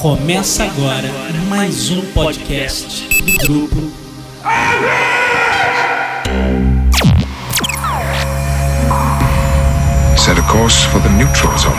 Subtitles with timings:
[0.00, 1.12] Começa agora
[1.50, 3.76] mais um podcast do grupo.
[10.16, 11.74] Set a course for the neutral zone.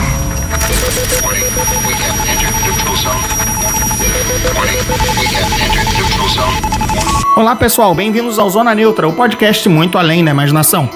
[1.24, 1.42] Warning,
[1.88, 3.24] we have entered neutral zone.
[4.56, 4.78] Warning,
[5.18, 7.36] we have entered neutral zone.
[7.36, 10.88] Olá pessoal, bem-vindos ao Zona Neutra, o podcast muito além da imaginação.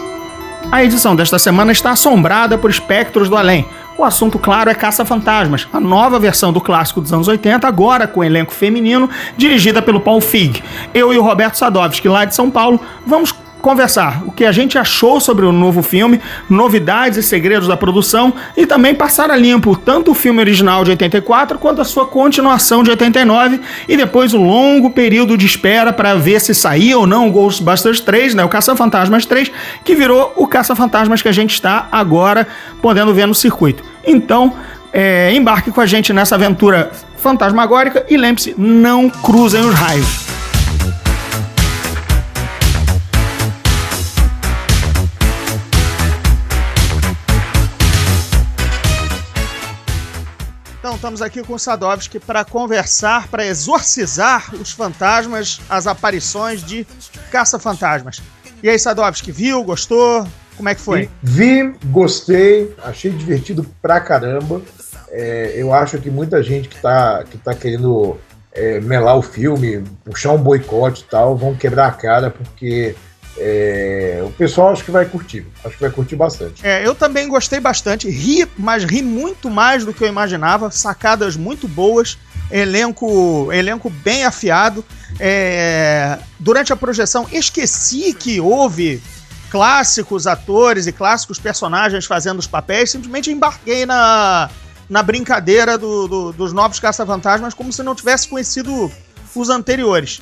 [0.71, 3.65] A edição desta semana está assombrada por espectros do além.
[3.97, 8.23] O assunto, claro, é Caça-Fantasmas, a nova versão do clássico dos anos 80, agora com
[8.23, 10.63] elenco feminino, dirigida pelo Paul Feig.
[10.93, 14.77] Eu e o Roberto Sadovski, lá de São Paulo, vamos conversar o que a gente
[14.77, 16.19] achou sobre o novo filme,
[16.49, 20.91] novidades e segredos da produção e também passar a limpo tanto o filme original de
[20.91, 26.15] 84 quanto a sua continuação de 89 e depois um longo período de espera para
[26.15, 29.51] ver se saía ou não o Ghostbusters 3, né, o Caça-Fantasmas 3,
[29.83, 32.47] que virou o Caça-Fantasmas que a gente está agora
[32.81, 33.83] podendo ver no circuito.
[34.05, 34.53] Então,
[34.91, 40.40] é, embarque com a gente nessa aventura fantasmagórica e lembre-se, não cruzem os raios.
[51.01, 56.85] Estamos aqui com Sadovski para conversar, para exorcizar os fantasmas, as aparições de
[57.31, 58.21] caça-fantasmas.
[58.61, 59.63] E aí, Sadovski, viu?
[59.63, 60.27] Gostou?
[60.55, 61.09] Como é que foi?
[61.23, 64.61] Vi, gostei, achei divertido pra caramba.
[65.09, 68.17] É, eu acho que muita gente que tá, que tá querendo
[68.51, 72.95] é, melar o filme, puxar um boicote e tal, vão quebrar a cara, porque
[73.37, 75.45] é, o pessoal acho que vai curtir.
[75.63, 76.65] Acho que vai curtir bastante.
[76.65, 78.09] É, eu também gostei bastante.
[78.09, 80.69] Ri, mas ri muito mais do que eu imaginava.
[80.71, 82.17] Sacadas muito boas.
[82.49, 84.83] Elenco, elenco bem afiado.
[85.19, 89.01] É, durante a projeção, esqueci que houve
[89.49, 92.91] clássicos atores e clássicos personagens fazendo os papéis.
[92.91, 94.49] Simplesmente embarquei na,
[94.89, 98.91] na brincadeira do, do, dos novos caça-fantasmas como se não tivesse conhecido
[99.33, 100.21] os anteriores.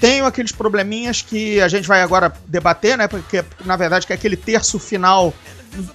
[0.00, 3.06] Tenho aqueles probleminhas que a gente vai agora debater, né?
[3.06, 5.34] Porque, na verdade, que é aquele terço final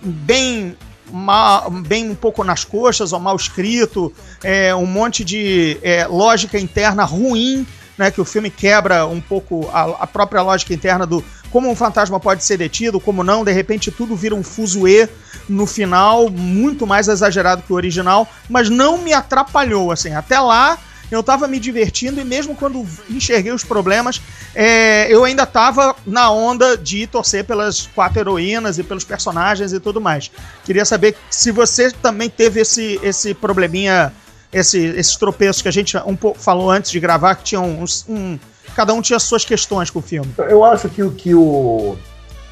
[0.01, 0.77] bem
[1.11, 6.59] mal, bem um pouco nas coxas ou mal escrito, é, um monte de é, lógica
[6.59, 7.65] interna ruim,
[7.97, 8.11] né?
[8.11, 12.19] Que o filme quebra um pouco a, a, própria lógica interna do como um fantasma
[12.19, 15.07] pode ser detido, como não, de repente tudo vira um fuzuê
[15.47, 20.77] no final, muito mais exagerado que o original, mas não me atrapalhou, assim, até lá
[21.11, 24.21] eu tava me divertindo e mesmo quando enxerguei os problemas,
[24.53, 29.79] é, eu ainda tava na onda de torcer pelas quatro heroínas e pelos personagens e
[29.79, 30.31] tudo mais.
[30.63, 34.11] Queria saber se você também teve esse, esse probleminha,
[34.51, 38.05] esse, esses tropeços que a gente um pouco falou antes de gravar, que tinham uns,
[38.07, 38.39] um,
[38.75, 40.33] cada um tinha suas questões com o filme.
[40.37, 41.95] Eu acho que, que o,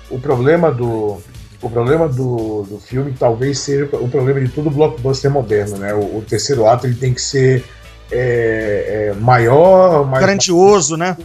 [0.10, 1.22] o problema do,
[1.62, 5.94] o problema do, do filme talvez seja o problema de todo blockbuster moderno, né?
[5.94, 7.64] O, o terceiro ato ele tem que ser
[8.14, 11.18] é, é, maior, mais grandioso, né?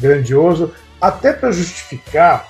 [0.00, 2.48] Grandioso, até para justificar,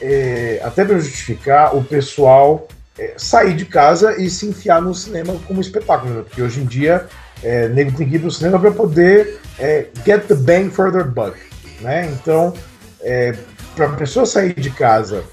[0.00, 2.68] é, até para justificar o pessoal
[2.98, 6.22] é, sair de casa e se enfiar no cinema como espetáculo, né?
[6.22, 7.06] porque hoje em dia
[7.42, 11.06] é, nego tem que ir pro cinema para poder é, get the bang for their
[11.06, 11.36] buck,
[11.80, 12.06] né?
[12.12, 12.52] Então,
[13.00, 13.34] é,
[13.74, 15.24] para a pessoa sair de casa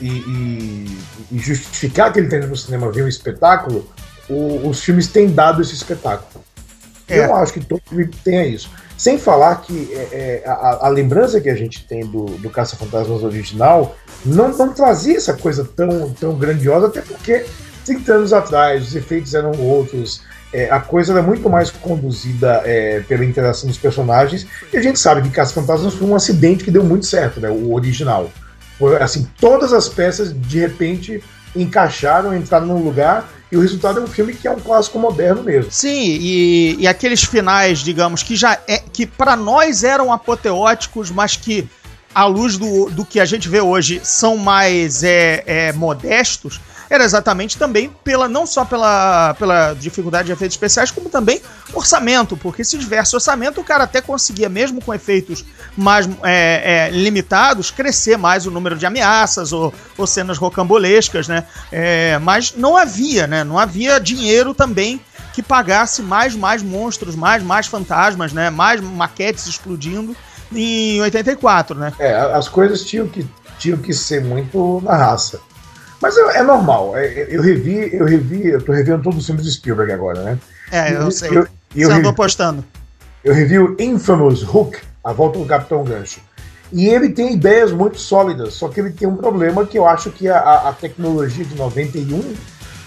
[0.00, 0.98] e, e,
[1.32, 3.90] e, justificar que ele tem no cinema ver um espetáculo,
[4.28, 6.44] o, os filmes têm dado esse espetáculo.
[7.08, 7.24] É.
[7.24, 8.70] Eu acho que todo filme tenha isso.
[8.96, 13.22] Sem falar que é, é, a, a, lembrança que a gente tem do, do Caça-Fantasmas
[13.22, 13.94] original
[14.24, 17.44] não, não trazia essa coisa tão, tão grandiosa, até porque
[17.84, 20.22] 30 anos atrás os efeitos eram outros,
[20.52, 24.98] é, a coisa era muito mais conduzida é, pela interação dos personagens, e a gente
[24.98, 28.30] sabe que Caça-Fantasmas foi um acidente que deu muito certo, né, o original.
[29.00, 31.22] Assim, todas as peças de repente
[31.54, 35.42] encaixaram, entraram num lugar e o resultado é um filme que é um clássico moderno
[35.42, 35.70] mesmo.
[35.70, 41.36] Sim, e, e aqueles finais, digamos, que já é que para nós eram apoteóticos, mas
[41.36, 41.68] que
[42.14, 47.04] à luz do, do que a gente vê hoje são mais é, é, modestos era
[47.04, 51.40] exatamente também pela não só pela, pela dificuldade de efeitos especiais, como também
[51.72, 55.44] orçamento, porque se tivesse orçamento, o cara até conseguia, mesmo com efeitos
[55.76, 61.44] mais é, é, limitados, crescer mais o número de ameaças ou, ou cenas rocambolescas, né?
[61.70, 63.44] É, mas não havia, né?
[63.44, 65.00] Não havia dinheiro também
[65.32, 68.48] que pagasse mais, mais monstros, mais, mais fantasmas, né?
[68.48, 70.16] Mais maquetes explodindo
[70.52, 71.92] em 84, né?
[71.98, 73.26] É, as coisas tinham que,
[73.58, 75.40] tinham que ser muito na raça.
[76.00, 76.96] Mas é, é normal.
[76.96, 80.38] É, eu revi, eu revi, eu tô revendo todos os filmes de Spielberg agora, né?
[80.70, 81.30] É, eu, sei.
[81.30, 82.64] Eu, eu Você andou postando.
[83.24, 86.20] Eu revi o Infamous Hook, A Volta do Capitão Gancho.
[86.72, 90.10] E ele tem ideias muito sólidas, só que ele tem um problema que eu acho
[90.10, 92.34] que a, a tecnologia de 91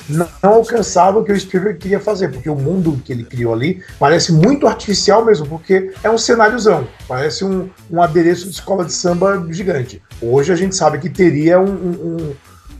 [0.09, 3.53] não, não alcançava o que o Spielberg queria fazer, porque o mundo que ele criou
[3.53, 8.83] ali parece muito artificial mesmo, porque é um cenáriozão, parece um, um adereço de escola
[8.83, 10.01] de samba gigante.
[10.21, 12.33] Hoje a gente sabe que teria um, um,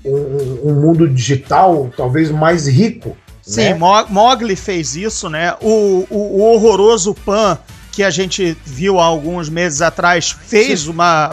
[0.06, 3.16] um, um mundo digital talvez mais rico.
[3.42, 3.80] Sim, né?
[4.10, 5.56] Mogli fez isso, né?
[5.62, 7.57] O, o, o horroroso Pan
[7.92, 11.31] que a gente viu há alguns meses atrás fez uma,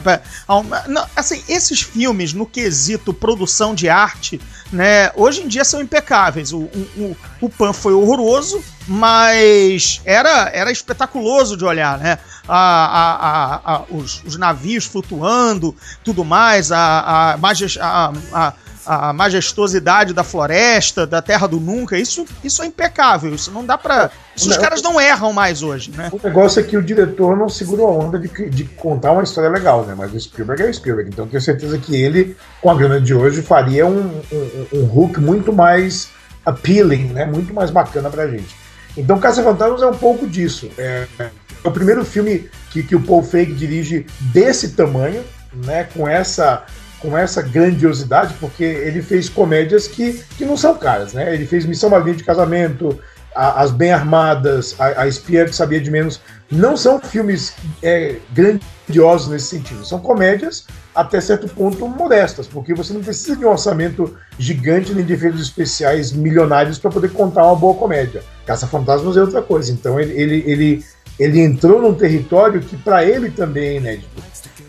[0.48, 4.40] uma assim esses filmes no quesito produção de arte
[4.72, 10.70] né hoje em dia são impecáveis o, o, o Pan foi horroroso mas era era
[10.70, 12.18] espetaculoso de olhar né
[12.48, 15.74] a, a, a, os, os, navios flutuando
[16.04, 18.52] tudo mais a, a, a,
[18.86, 23.34] a majestosidade da floresta, da terra do nunca, isso, isso é impecável.
[23.34, 24.10] Isso não dá pra.
[24.36, 26.10] Isso os caras não erram mais hoje, né?
[26.12, 29.48] O negócio é que o diretor não segurou a onda de, de contar uma história
[29.48, 29.94] legal, né?
[29.96, 33.14] Mas o Spielberg é o Spielberg, então tenho certeza que ele, com a grana de
[33.14, 36.10] hoje, faria um, um, um hook muito mais
[36.44, 37.24] appealing, né?
[37.24, 38.54] Muito mais bacana pra gente.
[38.96, 40.70] Então, Caça Fantasmas é um pouco disso.
[40.76, 41.30] É, é
[41.64, 45.24] o primeiro filme que, que o Paul Feig dirige desse tamanho,
[45.64, 45.88] né?
[45.94, 46.64] Com essa
[46.98, 51.34] com essa grandiosidade, porque ele fez comédias que, que não são caras, né?
[51.34, 52.98] Ele fez Missão Madrinha de Casamento,
[53.36, 56.20] a, As Bem Armadas, a, a Espia que Sabia de Menos.
[56.50, 62.94] Não são filmes é, grandiosos nesse sentido, são comédias até certo ponto modestas, porque você
[62.94, 67.56] não precisa de um orçamento gigante nem de efeitos especiais milionários para poder contar uma
[67.56, 68.22] boa comédia.
[68.46, 70.84] Caça-Fantasmas é outra coisa, então ele, ele, ele,
[71.18, 74.26] ele entrou num território que para ele também é inédito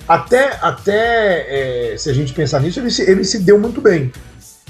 [0.07, 4.11] até, até é, se a gente pensar nisso, ele se, ele se deu muito bem.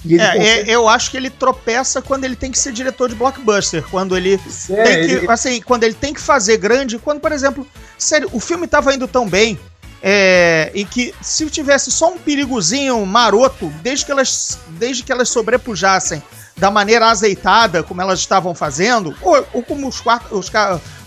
[0.05, 0.71] É, consegue...
[0.71, 4.35] eu acho que ele tropeça quando ele tem que ser diretor de blockbuster, quando ele
[4.69, 5.31] é, tem que, ele...
[5.31, 7.67] assim, quando ele tem que fazer grande, quando, por exemplo,
[7.97, 9.59] sério, o filme estava indo tão bem,
[10.01, 15.29] é, e que se tivesse só um perigozinho maroto, desde que elas, desde que elas
[15.29, 16.21] sobrepujassem
[16.57, 20.01] da maneira azeitada, como elas estavam fazendo, ou, ou como os,
[20.31, 20.51] os,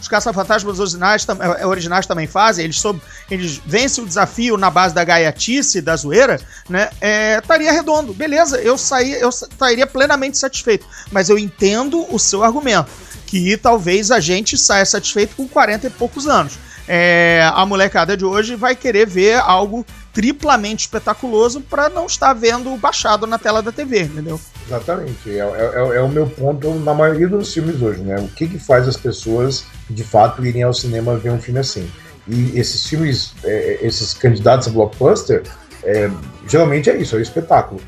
[0.00, 1.26] os caça-fantasmas originais,
[1.58, 5.97] é, originais também fazem, eles, sob, eles vencem o desafio na base da gaiatice, da
[5.97, 6.91] zoeira, né?
[7.00, 8.14] É, estaria redondo.
[8.14, 10.87] Beleza, eu saí, eu estaria plenamente satisfeito.
[11.11, 12.91] Mas eu entendo o seu argumento,
[13.26, 16.58] que talvez a gente saia satisfeito com 40 e poucos anos.
[16.87, 22.75] É, a molecada de hoje vai querer ver algo triplamente espetaculoso para não estar vendo
[22.77, 24.41] baixado na tela da TV, entendeu?
[24.67, 25.31] Exatamente.
[25.31, 28.17] É, é, é, o meu ponto na maioria dos filmes hoje, né?
[28.19, 31.91] O que, que faz as pessoas de fato irem ao cinema ver um filme assim?
[32.27, 35.43] E esses filmes, é, esses candidatos a blockbuster,
[35.83, 36.11] é,
[36.47, 37.81] geralmente é isso, é o espetáculo.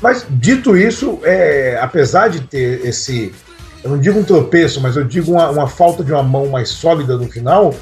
[0.00, 3.34] Mas dito isso, é, apesar de ter esse,
[3.82, 6.68] eu não digo um tropeço, mas eu digo uma, uma falta de uma mão mais
[6.68, 7.74] sólida no final,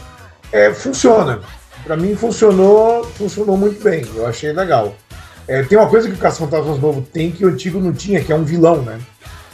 [0.53, 1.41] é, funciona
[1.85, 4.05] para mim funcionou, funcionou muito bem.
[4.15, 4.95] Eu achei legal.
[5.47, 8.31] É, tem uma coisa que o Caça-Fantasmas novo tem que o antigo não tinha, que
[8.31, 8.99] é um vilão, né?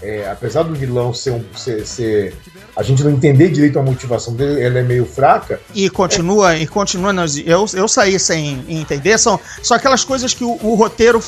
[0.03, 2.35] É, apesar do vilão ser, um, ser, ser,
[2.76, 5.61] a gente não entender direito a motivação dele, ela é meio fraca.
[5.73, 6.62] E continua, é...
[6.62, 7.15] e continua.
[7.47, 9.17] Eu, eu saí sem entender.
[9.19, 11.23] São, são aquelas coisas que o, o roteiro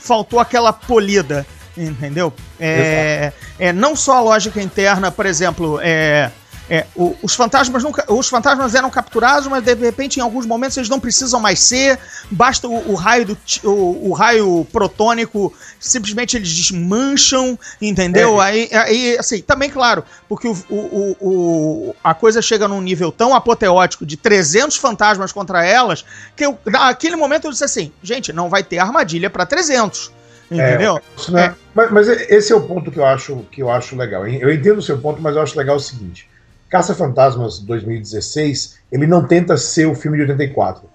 [0.00, 1.46] faltou aquela polida,
[1.76, 2.32] entendeu?
[2.58, 6.30] É, é, não só a lógica interna, por exemplo, é,
[6.70, 10.76] é, o, os fantasmas nunca, os fantasmas eram capturados, mas de repente em alguns momentos
[10.76, 11.98] eles não precisam mais ser.
[12.30, 18.40] Basta o, o raio do o, o, raio protônico simplesmente eles desmancham, entendeu?
[18.42, 18.46] É.
[18.46, 23.34] Aí, aí, assim, também claro, porque o, o, o, a coisa chega num nível tão
[23.34, 26.04] apoteótico de 300 fantasmas contra elas
[26.36, 30.18] que eu, naquele momento eu disse assim, gente, não vai ter armadilha para 300.
[30.50, 30.98] Entendeu?
[31.28, 31.54] É, né?
[31.74, 34.26] mas, mas, esse é o ponto que eu acho que eu acho legal.
[34.26, 36.27] Eu entendo o seu ponto, mas eu acho legal o seguinte
[36.68, 40.88] Caça-Fantasmas 2016, ele não tenta ser o filme de 84.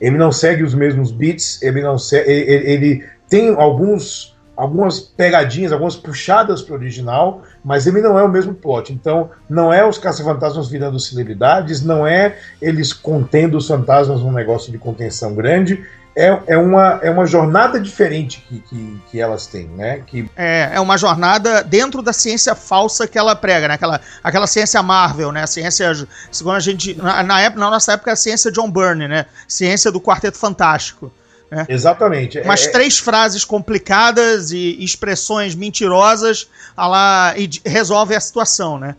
[0.00, 5.70] Ele não segue os mesmos beats, ele não segue, ele, ele tem alguns algumas pegadinhas,
[5.70, 8.90] algumas puxadas para o original, mas ele não é o mesmo plot.
[8.92, 14.72] Então, não é os caça-fantasmas virando celebridades, não é eles contendo os fantasmas num negócio
[14.72, 15.84] de contenção grande,
[16.16, 20.02] é, é, uma, é uma jornada diferente que, que, que, elas têm, né?
[20.06, 20.26] Que...
[20.34, 23.74] É, é uma jornada dentro da ciência falsa que ela prega, né?
[23.74, 25.42] Aquela, aquela ciência Marvel, né?
[25.42, 25.92] A ciência,
[26.32, 29.26] segundo a gente, na, na, época, na nossa época, a ciência John Byrne, né?
[29.46, 31.12] Ciência do Quarteto Fantástico.
[31.50, 31.66] Né?
[31.68, 32.40] Exatamente.
[32.40, 38.78] Umas é, é, três frases complicadas e expressões mentirosas a lá, e resolve a situação,
[38.78, 38.96] né?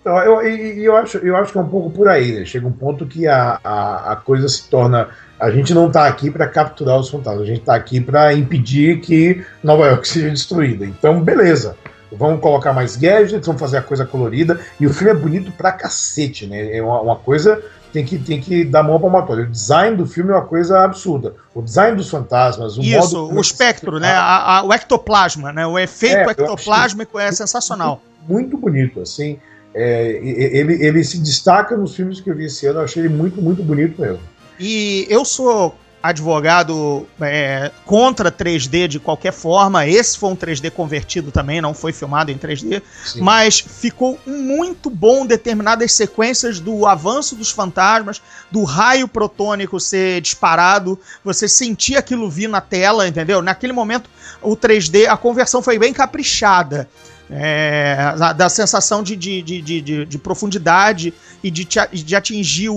[0.00, 2.46] Então, eu, eu, eu, acho, eu acho que é um pouco por aí, né?
[2.46, 6.30] Chega um ponto que a, a, a coisa se torna a gente não está aqui
[6.30, 10.84] para capturar os fantasmas, a gente está aqui para impedir que Nova York seja destruída.
[10.84, 11.76] Então, beleza.
[12.12, 14.60] vão colocar mais gadgets, vão fazer a coisa colorida.
[14.78, 16.76] E o filme é bonito pra cacete, né?
[16.76, 19.44] É uma, uma coisa tem que, tem que dar mão palmatória.
[19.44, 21.34] O design do filme é uma coisa absurda.
[21.54, 23.36] O design dos fantasmas, o Isso, modo.
[23.36, 24.12] o espectro, né?
[24.12, 25.66] A, a, o ectoplasma, né?
[25.66, 28.02] O efeito É, ectoplásmico é sensacional.
[28.28, 29.38] Muito bonito, assim.
[29.74, 32.80] É, ele, ele se destaca nos filmes que eu vi esse ano.
[32.80, 34.20] Eu achei ele muito, muito bonito mesmo.
[34.60, 39.86] E eu sou advogado é, contra 3D de qualquer forma.
[39.86, 42.80] Esse foi um 3D convertido também, não foi filmado em 3D.
[43.04, 43.20] Sim.
[43.20, 50.98] Mas ficou muito bom determinadas sequências do avanço dos fantasmas, do raio protônico ser disparado.
[51.24, 53.42] Você sentia aquilo vir na tela, entendeu?
[53.42, 54.08] Naquele momento,
[54.40, 56.88] o 3D, a conversão foi bem caprichada.
[57.32, 61.14] É, da, da sensação de, de, de, de, de- de profundidade
[61.44, 62.74] e de, te de atingir o,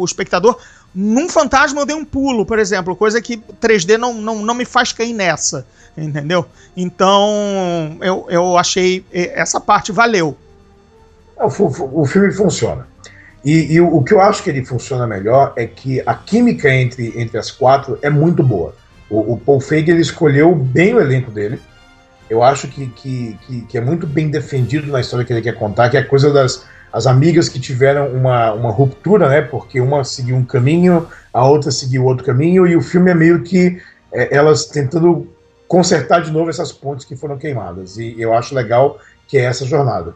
[0.00, 0.58] o espectador.
[0.98, 4.64] Num fantasma eu dei um pulo, por exemplo, coisa que 3D não, não, não me
[4.64, 6.46] faz cair nessa, entendeu?
[6.74, 10.34] Então eu, eu achei essa parte valeu.
[11.38, 12.88] O, fu- o filme funciona.
[13.44, 16.72] E, e o, o que eu acho que ele funciona melhor é que a química
[16.72, 18.74] entre, entre as quatro é muito boa.
[19.10, 21.60] O, o Paul Feig ele escolheu bem o elenco dele.
[22.28, 25.54] Eu acho que, que, que, que é muito bem defendido na história que ele quer
[25.54, 26.64] contar, que é a coisa das
[26.96, 29.42] as amigas que tiveram uma, uma ruptura, né?
[29.42, 33.42] Porque uma seguiu um caminho, a outra seguiu outro caminho, e o filme é meio
[33.42, 33.78] que
[34.10, 35.30] é, elas tentando
[35.68, 37.98] consertar de novo essas pontes que foram queimadas.
[37.98, 38.98] E eu acho legal
[39.28, 40.14] que é essa jornada.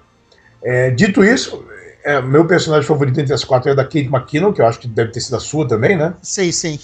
[0.63, 1.63] É, dito isso,
[2.03, 4.89] é, meu personagem favorito entre as quatro é da Kate McKinnon, que eu acho que
[4.89, 6.15] deve ter sido a sua também, né?
[6.23, 6.79] Sei, sim.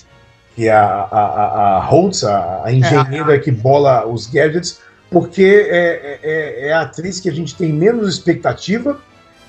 [0.54, 4.78] Que é a, a, a, a Holtz, a, a engenheira que bola os gadgets,
[5.10, 9.00] porque é, é, é a atriz que a gente tem menos expectativa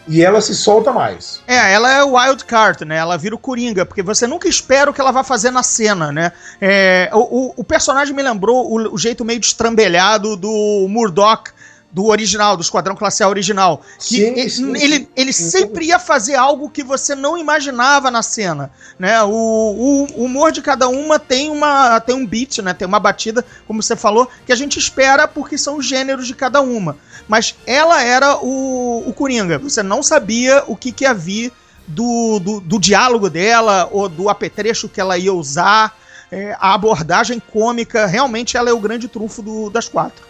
[0.07, 1.41] e ela se solta mais.
[1.47, 2.97] É, ela é o wild card, né?
[2.97, 6.11] Ela vira o Coringa, porque você nunca espera o que ela vai fazer na cena,
[6.11, 6.31] né?
[6.61, 11.51] É, o, o- o personagem me lembrou o, o jeito meio destrambelhado do Murdoch
[11.89, 13.81] do original, do Esquadrão Classe A original.
[13.97, 15.07] Que Sim, ele, sim, ele, sim.
[15.15, 15.49] ele Sim.
[15.49, 19.23] sempre ia fazer algo que você não imaginava na cena, né?
[19.23, 22.73] O, o, o humor de cada uma tem uma tem um beat, né?
[22.73, 26.35] Tem uma batida, como você falou, que a gente espera porque são os gêneros de
[26.35, 26.97] cada uma.
[27.27, 29.57] Mas ela era o, o Coringa.
[29.59, 31.51] Você não sabia o que, que ia vir
[31.87, 35.97] do, do, do diálogo dela ou do apetrecho que ela ia usar.
[36.31, 40.25] É, a abordagem cômica, realmente ela é o grande trunfo do- das quatro.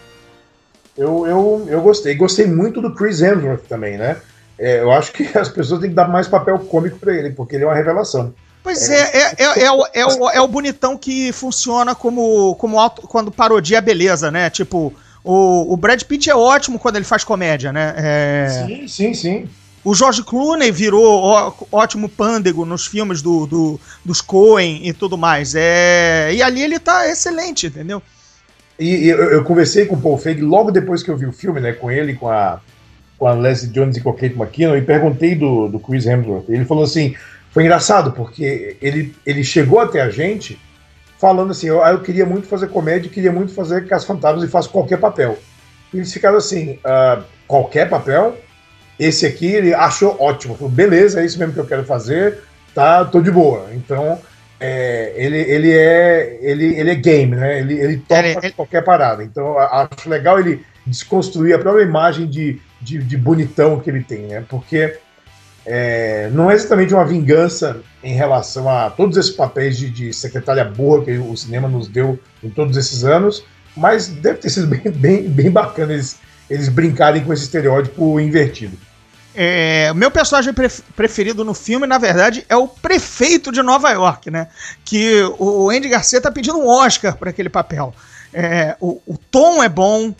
[0.96, 2.14] Eu, eu, eu gostei.
[2.14, 4.16] Gostei muito do Chris Hemsworth também, né?
[4.58, 7.54] É, eu acho que as pessoas têm que dar mais papel cômico pra ele, porque
[7.54, 8.34] ele é uma revelação.
[8.62, 12.78] Pois é, é, é, é, o, é, o, é o bonitão que funciona como, como
[12.78, 14.50] auto, quando parodia a beleza, né?
[14.50, 14.92] Tipo,
[15.24, 17.94] o, o Brad Pitt é ótimo quando ele faz comédia, né?
[17.96, 19.48] É, Sim, sim, sim.
[19.84, 25.16] O George Clooney virou ó- ótimo pândego nos filmes do, do- dos Coen e tudo
[25.16, 25.54] mais.
[25.56, 28.02] É, e ali ele tá excelente, entendeu?
[28.78, 31.32] E, e eu, eu conversei com o Paul Feig logo depois que eu vi o
[31.32, 31.72] filme, né?
[31.72, 32.60] Com ele, com a,
[33.18, 36.48] com a Leslie Jones e com a Kate McKinnon, e perguntei do, do Chris Hemsworth.
[36.48, 37.14] Ele falou assim:
[37.50, 40.58] foi engraçado, porque ele, ele chegou até a gente
[41.18, 44.48] falando assim: eu, ah, eu queria muito fazer comédia, queria muito fazer Cas Fantasmas e
[44.50, 45.38] faço qualquer papel.
[45.92, 48.36] E eles ficaram assim: "Ah, qualquer papel?
[48.98, 50.56] Esse aqui ele achou ótimo.
[50.56, 52.38] Falou, beleza, é isso mesmo que eu quero fazer,
[52.74, 53.68] tá, tô de boa.
[53.72, 54.18] Então,
[54.58, 57.60] é, ele, ele, é, ele, ele é game, né?
[57.60, 59.22] Ele, ele topa Ele- qualquer parada.
[59.22, 64.22] Então, acho legal ele desconstruir a própria imagem de, de, de bonitão que ele tem,
[64.22, 64.44] né?
[64.48, 64.98] Porque
[65.70, 70.64] é, não é exatamente uma vingança em relação a todos esses papéis de, de secretária
[70.64, 73.44] burra que o cinema nos deu em todos esses anos,
[73.76, 76.16] mas deve ter sido bem, bem, bem bacana eles,
[76.48, 78.78] eles brincarem com esse estereótipo invertido.
[79.34, 84.30] É, meu personagem pref- preferido no filme, na verdade, é o prefeito de Nova York,
[84.30, 84.48] né?
[84.86, 87.94] Que o Andy Garcia tá pedindo um Oscar para aquele papel.
[88.32, 90.14] É, o, o tom é bom,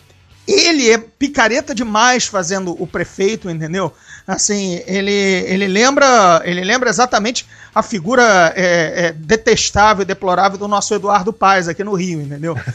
[0.47, 3.93] ele é picareta demais fazendo o prefeito, entendeu?
[4.29, 7.47] Assim, ele, ele lembra ele lembra exatamente
[7.79, 12.57] a figura é, é, detestável e deplorável do nosso Eduardo Paes aqui no Rio, entendeu?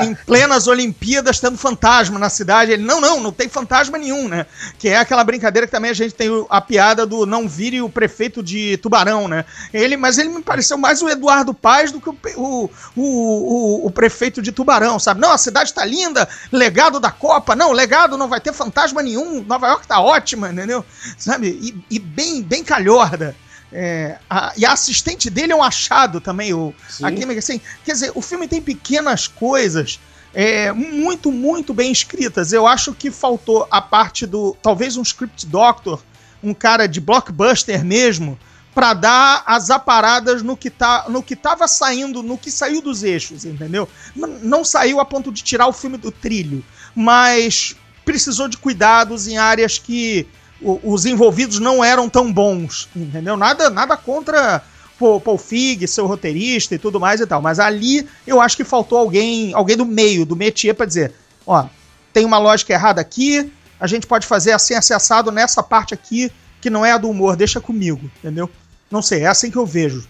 [0.00, 2.72] Em, em plenas Olimpíadas, tendo fantasma na cidade.
[2.72, 4.46] Ele, não, não, não tem fantasma nenhum, né?
[4.78, 7.88] Que é aquela brincadeira que também a gente tem a piada do não vire o
[7.88, 9.44] prefeito de Tubarão, né?
[9.72, 13.90] Ele, mas ele me pareceu mais o Eduardo Paes do que o, o, o, o
[13.90, 15.20] prefeito de Tubarão, sabe?
[15.20, 17.54] Não, a cidade tá linda, legado da Copa.
[17.54, 19.44] Não, legado não vai ter fantasma nenhum.
[19.44, 20.84] Nova York tá ótima, entendeu?
[21.16, 21.48] Sabe?
[21.48, 23.36] E, e bem, bem calhorda.
[23.72, 27.60] É, a- e a assistente dele é um achado também, o, a química, assim.
[27.84, 29.98] Quer dizer, o filme tem pequenas coisas
[30.32, 32.52] é, muito, muito bem escritas.
[32.52, 34.56] Eu acho que faltou a parte do.
[34.62, 36.02] Talvez um script doctor,
[36.42, 38.38] um cara de blockbuster mesmo,
[38.74, 43.02] pra dar as aparadas no que, tá, no que tava saindo, no que saiu dos
[43.02, 43.88] eixos, entendeu?
[44.14, 46.62] Não saiu a ponto de tirar o filme do trilho,
[46.94, 50.26] mas precisou de cuidados em áreas que
[50.60, 53.36] os envolvidos não eram tão bons, entendeu?
[53.36, 54.62] Nada, nada contra
[54.98, 58.64] Paul, Paul Fig, seu roteirista e tudo mais e tal, mas ali eu acho que
[58.64, 61.12] faltou alguém, alguém do meio, do métier para dizer,
[61.46, 61.66] ó,
[62.12, 66.70] tem uma lógica errada aqui, a gente pode fazer assim acessado nessa parte aqui que
[66.70, 68.50] não é a do humor, deixa comigo, entendeu?
[68.90, 70.08] Não sei, é assim que eu vejo.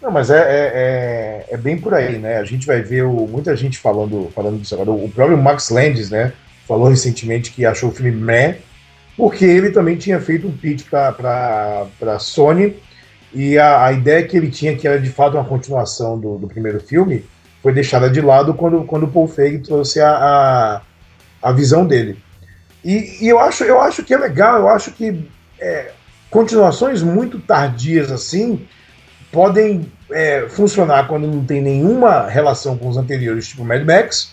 [0.00, 2.38] Não, mas é, é, é, é, bem por aí, né?
[2.38, 4.92] A gente vai ver o, muita gente falando, falando disso agora.
[4.92, 6.32] O próprio Max Landis, né?
[6.66, 8.58] Falou recentemente que achou o filme meh,
[9.18, 12.76] porque ele também tinha feito um pitch para a Sony
[13.34, 16.46] e a, a, ideia que ele tinha, que era de fato uma continuação do, do
[16.46, 17.26] primeiro filme,
[17.60, 20.82] foi deixada de lado quando, quando o Paul Feig trouxe a, a,
[21.42, 22.16] a visão dele.
[22.84, 25.90] E, e, eu, acho, eu acho que é legal, eu acho que é,
[26.30, 28.68] continuações muito tardias assim
[29.32, 34.32] podem é, funcionar quando não tem nenhuma relação com os anteriores, tipo Mad Max,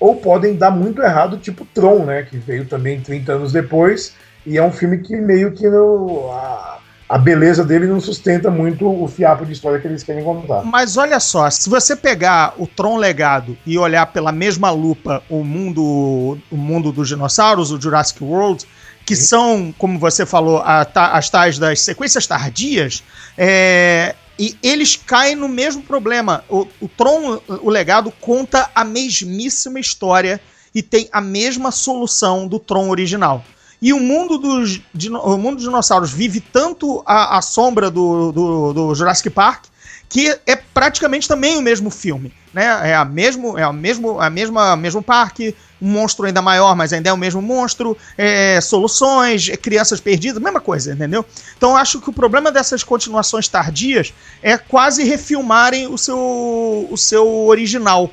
[0.00, 4.14] ou podem dar muito errado, tipo Tron, né, que veio também 30 anos depois,
[4.46, 6.78] e é um filme que meio que no, a,
[7.08, 10.62] a beleza dele não sustenta muito o fiapo de história que eles querem contar.
[10.64, 15.42] Mas olha só, se você pegar o Tron Legado e olhar pela mesma lupa o
[15.42, 18.66] mundo, o mundo dos dinossauros, o Jurassic World,
[19.06, 19.24] que Sim.
[19.24, 23.02] são, como você falou, a, as tais das sequências tardias,
[23.38, 26.44] é, e eles caem no mesmo problema.
[26.48, 30.40] O, o Tron, o legado, conta a mesmíssima história
[30.74, 33.44] e tem a mesma solução do Tron original.
[33.80, 34.80] E o mundo dos,
[35.22, 39.66] o mundo dos dinossauros vive tanto à, sombra do, do, do Jurassic Park
[40.08, 42.90] que é praticamente também o mesmo filme, né?
[42.90, 46.92] É a mesmo, é a mesmo, a mesma, mesmo parque, um monstro ainda maior, mas
[46.92, 51.24] ainda é o mesmo monstro, é, soluções, é, crianças perdidas, mesma coisa, entendeu?
[51.56, 57.26] Então acho que o problema dessas continuações tardias é quase refilmarem o seu, o seu
[57.46, 58.10] original.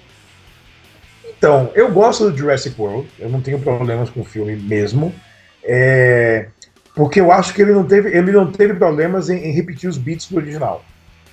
[1.38, 5.14] Então, eu gosto do Jurassic World, eu não tenho problemas com o filme mesmo,
[5.64, 6.48] é,
[6.94, 9.98] porque eu acho que ele não teve, ele não teve problemas em, em repetir os
[9.98, 10.84] beats do original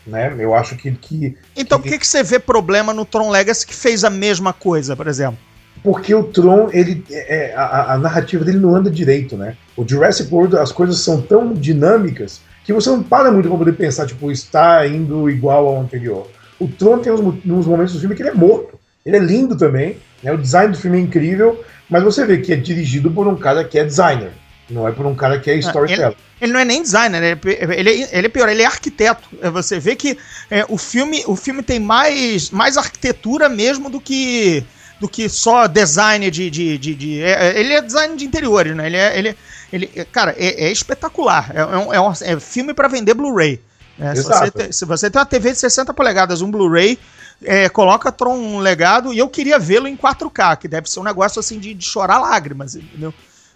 [0.07, 0.35] né?
[0.39, 0.91] Eu acho que.
[0.93, 4.53] que então por que, que você vê problema no Tron Legacy que fez a mesma
[4.53, 5.39] coisa, por exemplo?
[5.83, 9.57] Porque o Tron, ele, é, a, a, narrativa dele não anda direito, né?
[9.77, 13.73] O Jurassic World, as coisas são tão dinâmicas que você não para muito pra poder
[13.73, 16.29] pensar, tipo, está indo igual ao anterior.
[16.61, 18.79] O Tron tem uns, uns momentos do filme que ele é morto.
[19.05, 20.33] Ele é lindo também, né?
[20.33, 21.61] O design do filme é incrível,
[21.91, 24.31] mas você vê que é dirigido por um cara que é designer.
[24.73, 26.09] Não é por um cara que é storyteller.
[26.09, 29.29] Ele, ele não é nem designer, ele, é ele, ele, é pior, ele é arquiteto.
[29.41, 30.19] É, você vê que
[30.51, 34.65] é, o, filme, o filme tem mais, mais arquitetura mesmo do que
[34.99, 36.49] do que só design de.
[36.49, 38.87] de, de, de é, ele é design de interiores, né?
[38.87, 39.19] Ele é.
[39.19, 39.39] Ele,
[39.73, 41.51] ele, cara, é, é espetacular.
[41.55, 43.61] É, um, é, um, é filme para vender Blu-ray.
[43.99, 44.15] Né?
[44.15, 46.99] Se, você tem, se você tem uma TV de 60 polegadas, um Blu-ray,
[47.43, 51.41] é, coloca Tron legado e eu queria vê-lo em 4K, que deve ser um negócio
[51.41, 53.13] assim de, de chorar lágrimas, entendeu?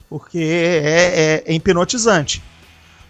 [0.08, 2.42] Porque é, é, é hipnotizante.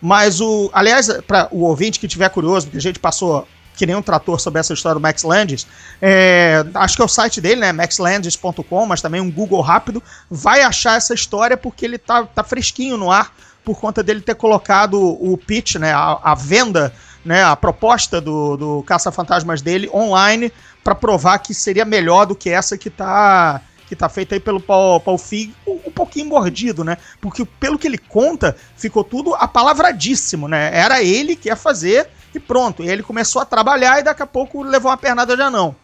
[0.01, 0.71] Mas o.
[0.73, 4.41] Aliás, para o ouvinte que tiver curioso, porque a gente passou que nem um trator
[4.41, 5.67] sobre essa história do Max Landis,
[6.01, 7.73] é, acho que é o site dele, né?
[7.73, 12.97] maxlandis.com, mas também um Google rápido, vai achar essa história porque ele tá, tá fresquinho
[12.97, 15.93] no ar por conta dele ter colocado o pitch, né?
[15.93, 16.93] A, a venda,
[17.25, 17.45] né?
[17.45, 20.51] A proposta do, do Caça-Fantasmas dele online
[20.83, 24.61] para provar que seria melhor do que essa que tá que tá feita aí pelo
[24.61, 26.97] Paul, Paul Fig, um, um, pouquinho mordido, né?
[27.21, 30.71] Porque pelo que ele conta, ficou tudo apalavradíssimo, né?
[30.73, 32.83] Era ele que ia fazer e pronto.
[32.83, 35.75] E ele começou a trabalhar e daqui a pouco levou uma pernada já não.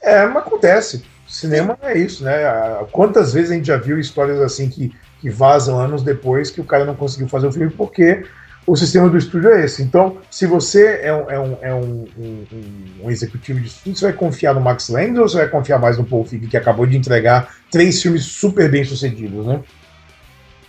[0.00, 1.04] É, mas acontece.
[1.28, 2.32] Cinema é isso, né?
[2.90, 6.64] Quantas vezes a gente já viu histórias assim que, que vazam anos depois que o
[6.64, 8.24] cara não conseguiu fazer o filme porque
[8.70, 9.82] o sistema do estúdio é esse.
[9.82, 12.44] Então, se você é um, é um, é um, um,
[13.02, 15.98] um executivo de estúdio, você vai confiar no Max Landis ou você vai confiar mais
[15.98, 19.60] no Paul Feig, que acabou de entregar três filmes super bem sucedidos, né?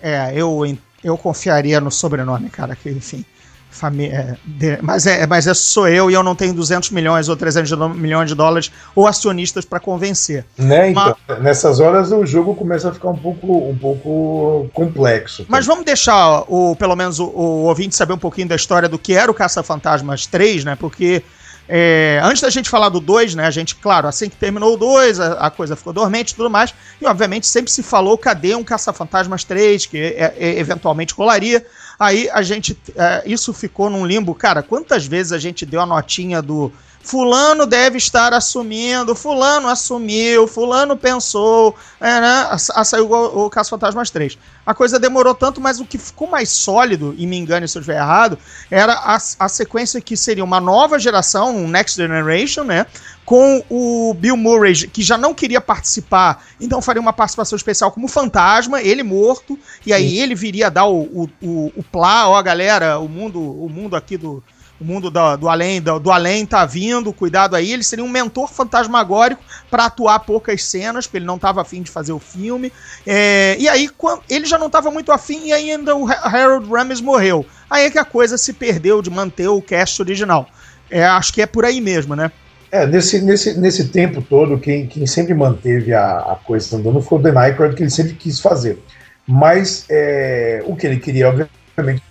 [0.01, 0.63] É, eu,
[1.03, 3.23] eu confiaria no sobrenome, cara, que enfim.
[3.71, 7.37] Família, é, mas, é, mas é, sou eu e eu não tenho 200 milhões ou
[7.37, 10.45] 300 milhões de dólares ou acionistas para convencer.
[10.57, 15.45] Né, então, mas, nessas horas o jogo começa a ficar um pouco, um pouco complexo.
[15.47, 18.99] Mas vamos deixar o, pelo menos o, o ouvinte saber um pouquinho da história do
[18.99, 20.75] que era o Caça-Fantasmas 3, né?
[20.75, 21.23] Porque
[21.73, 23.45] é, antes da gente falar do 2, né?
[23.45, 26.49] A gente, claro, assim que terminou o 2, a, a, coisa ficou dormente e tudo
[26.49, 26.73] mais.
[26.99, 31.65] E, obviamente, sempre se falou cadê um Caça-Fantasmas 3, que é, é, eventualmente rolaria.
[32.01, 32.75] Aí a gente.
[32.95, 34.33] É, isso ficou num limbo.
[34.33, 36.71] Cara, quantas vezes a gente deu a notinha do.
[37.03, 42.47] Fulano deve estar assumindo, Fulano assumiu, Fulano pensou, é, né?
[42.49, 44.37] A, a, saiu o, o Caça Fantasmas 3.
[44.65, 47.81] A coisa demorou tanto, mas o que ficou mais sólido, e me engane se eu
[47.81, 48.37] estiver errado,
[48.69, 52.85] era a, a sequência que seria uma nova geração, um Next Generation, né?
[53.25, 58.07] com o Bill Murray, que já não queria participar, então faria uma participação especial como
[58.07, 60.17] fantasma, ele morto, e aí Sim.
[60.17, 64.17] ele viria dar o, o, o, o plá, ó, galera, o mundo, o mundo aqui
[64.17, 64.43] do,
[64.81, 67.71] o mundo do, do além do, do, além tá vindo, cuidado aí.
[67.71, 71.91] Ele seria um mentor fantasmagórico para atuar poucas cenas, porque ele não estava afim de
[71.91, 72.73] fazer o filme.
[73.05, 76.99] É, e aí quando, ele já não estava muito afim e ainda o Harold Ramis
[76.99, 77.45] morreu.
[77.69, 80.47] Aí é que a coisa se perdeu de manter o cast original.
[80.89, 82.31] É, acho que é por aí mesmo, né?
[82.71, 87.19] É, nesse, nesse, nesse tempo todo, quem, quem sempre manteve a, a coisa andando foi
[87.19, 88.79] o Dan Aykroyd, que ele sempre quis fazer.
[89.27, 92.01] Mas é, o que ele queria, obviamente,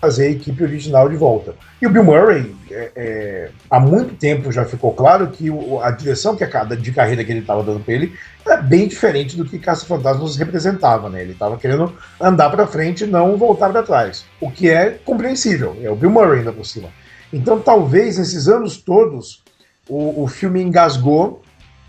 [0.00, 1.54] fazer a equipe original de volta.
[1.80, 5.90] E o Bill Murray, é, é, há muito tempo já ficou claro que o, a
[5.90, 9.44] direção que a, de carreira que ele estava dando para ele era bem diferente do
[9.44, 11.20] que Caça Fantasmas representava, né?
[11.20, 15.76] Ele estava querendo andar para frente e não voltar para trás, o que é compreensível.
[15.82, 16.88] É o Bill Murray ainda por cima.
[17.30, 19.42] Então, talvez nesses anos todos
[19.88, 21.42] o, o filme engasgou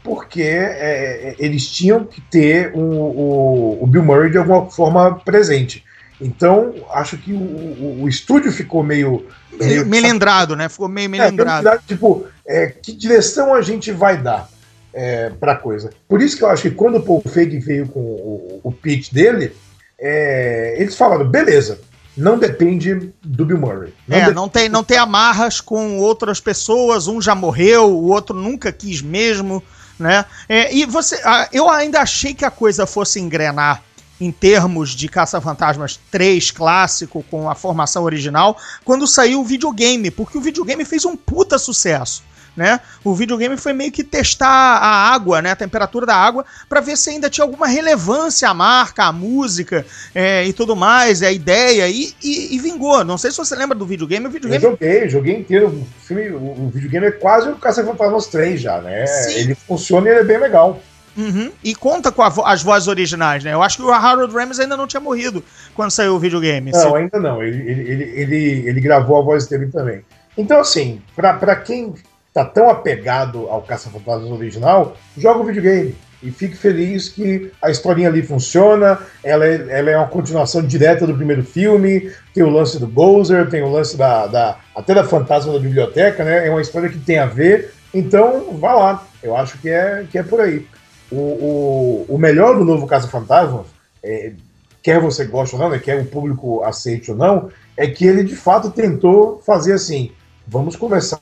[0.03, 5.83] porque é, é eles tinham que ter o, o Bill Murray de alguma forma presente.
[6.21, 9.25] Então, acho que o, o, o estúdio ficou meio.
[9.59, 10.69] meio melindrado, né?
[10.69, 11.67] Ficou meio melindrado.
[11.67, 14.47] É, tipo, é, que direção a gente vai dar
[14.93, 15.89] é, pra coisa?
[16.07, 19.11] Por isso que eu acho que quando o Paul Feig veio com o, o pitch
[19.11, 19.51] dele,
[19.99, 21.81] é, eles falaram: beleza,
[22.15, 23.93] não depende do Bill Murray.
[24.07, 28.35] Não é, não tem, não tem amarras com outras pessoas, um já morreu, o outro
[28.35, 29.63] nunca quis mesmo,
[29.97, 30.25] né?
[30.47, 31.19] É, e você,
[31.51, 33.81] eu ainda achei que a coisa fosse engrenar
[34.21, 38.55] em termos de Caça-Fantasmas 3 clássico com a formação original,
[38.85, 42.23] quando saiu o videogame, porque o videogame fez um puta sucesso.
[42.55, 42.81] Né?
[43.01, 45.51] O videogame foi meio que testar a água, né?
[45.51, 49.85] A temperatura da água, para ver se ainda tinha alguma relevância a marca, a música
[50.13, 53.05] é, e tudo mais, a ideia, e, e, e, vingou.
[53.05, 54.27] Não sei se você lembra do videogame.
[54.27, 54.65] O videogame...
[54.65, 55.67] Eu joguei, joguei inteiro.
[55.67, 59.07] O, filme, o, videogame é quase o Caça-Fantasmas 3 já, né?
[59.07, 59.39] Sim.
[59.39, 60.81] Ele funciona e ele é bem legal.
[61.17, 61.51] Uhum.
[61.63, 63.53] E conta com vo as vozes originais, né?
[63.53, 65.43] Eu acho que o Harold Ramis ainda não tinha morrido
[65.75, 66.71] quando saiu o videogame.
[66.71, 67.43] Não, ainda não.
[67.43, 70.01] Ele, ele, ele, ele, gravou a voz dele também.
[70.37, 71.93] Então, assim, pra, pra quem
[72.33, 75.95] tá tão apegado ao Caça-Fantasmas original, joga o videogame.
[76.23, 81.07] E fique feliz que a historinha ali funciona, ela é, ela é uma continuação direta
[81.07, 85.03] do primeiro filme, tem o lance do Bowser, tem o lance da, da até da
[85.03, 86.47] fantasma da biblioteca, né?
[86.47, 87.73] É uma história que tem a ver.
[87.91, 89.07] Então, vá lá.
[89.21, 90.65] Eu acho que é, que é por aí
[91.11, 93.65] o, o, o melhor do novo Casa Fantasma,
[94.03, 94.33] é,
[94.81, 98.23] quer você goste ou não, né, quer o público aceite ou não, é que ele
[98.23, 100.11] de fato tentou fazer assim:
[100.47, 101.21] vamos conversar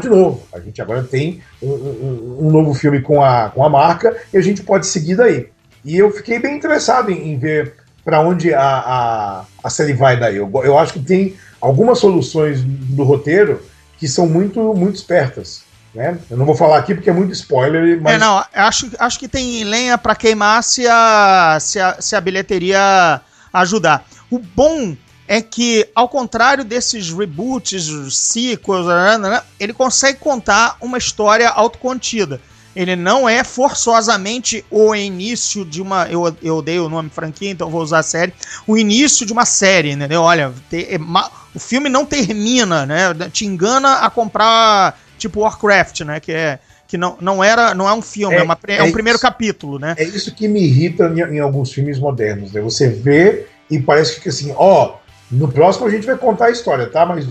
[0.00, 0.42] de novo.
[0.52, 4.36] A gente agora tem um, um, um, novo filme com a, com a marca e
[4.36, 5.48] a gente pode seguir daí.
[5.84, 10.18] E eu fiquei bem interessado em, em ver para onde a, a, a, série vai
[10.18, 10.36] daí.
[10.36, 13.60] Eu, eu acho que tem algumas soluções do roteiro
[13.98, 15.64] que são muito, muito espertas.
[15.94, 16.18] Né?
[16.30, 18.14] Eu não vou falar aqui porque é muito spoiler, mas.
[18.14, 22.20] É, não, acho, acho que tem lenha para queimar se a, se, a, se a
[22.20, 23.20] bilheteria
[23.52, 24.06] ajudar.
[24.30, 24.96] O bom
[25.28, 31.48] é que, ao contrário desses reboots, sequels, né, né, né, ele consegue contar uma história
[31.48, 32.40] autocontida.
[32.74, 36.06] Ele não é forçosamente o início de uma.
[36.06, 38.32] Eu, eu odeio o nome franquia, então vou usar a série.
[38.66, 40.22] O início de uma série, entendeu?
[40.22, 40.98] Olha, te, é,
[41.54, 43.14] o filme não termina, né?
[43.30, 46.20] Te engana a comprar tipo Warcraft, né?
[46.20, 48.82] Que é que não, não era não é um filme, é, é, uma, é, é
[48.82, 49.94] um isso, primeiro capítulo, né?
[49.96, 52.60] É isso que me irrita em, em, alguns filmes modernos, né?
[52.60, 54.96] Você vê e parece que assim, ó,
[55.30, 57.06] no próximo a gente vai contar a história, tá?
[57.06, 57.26] Mas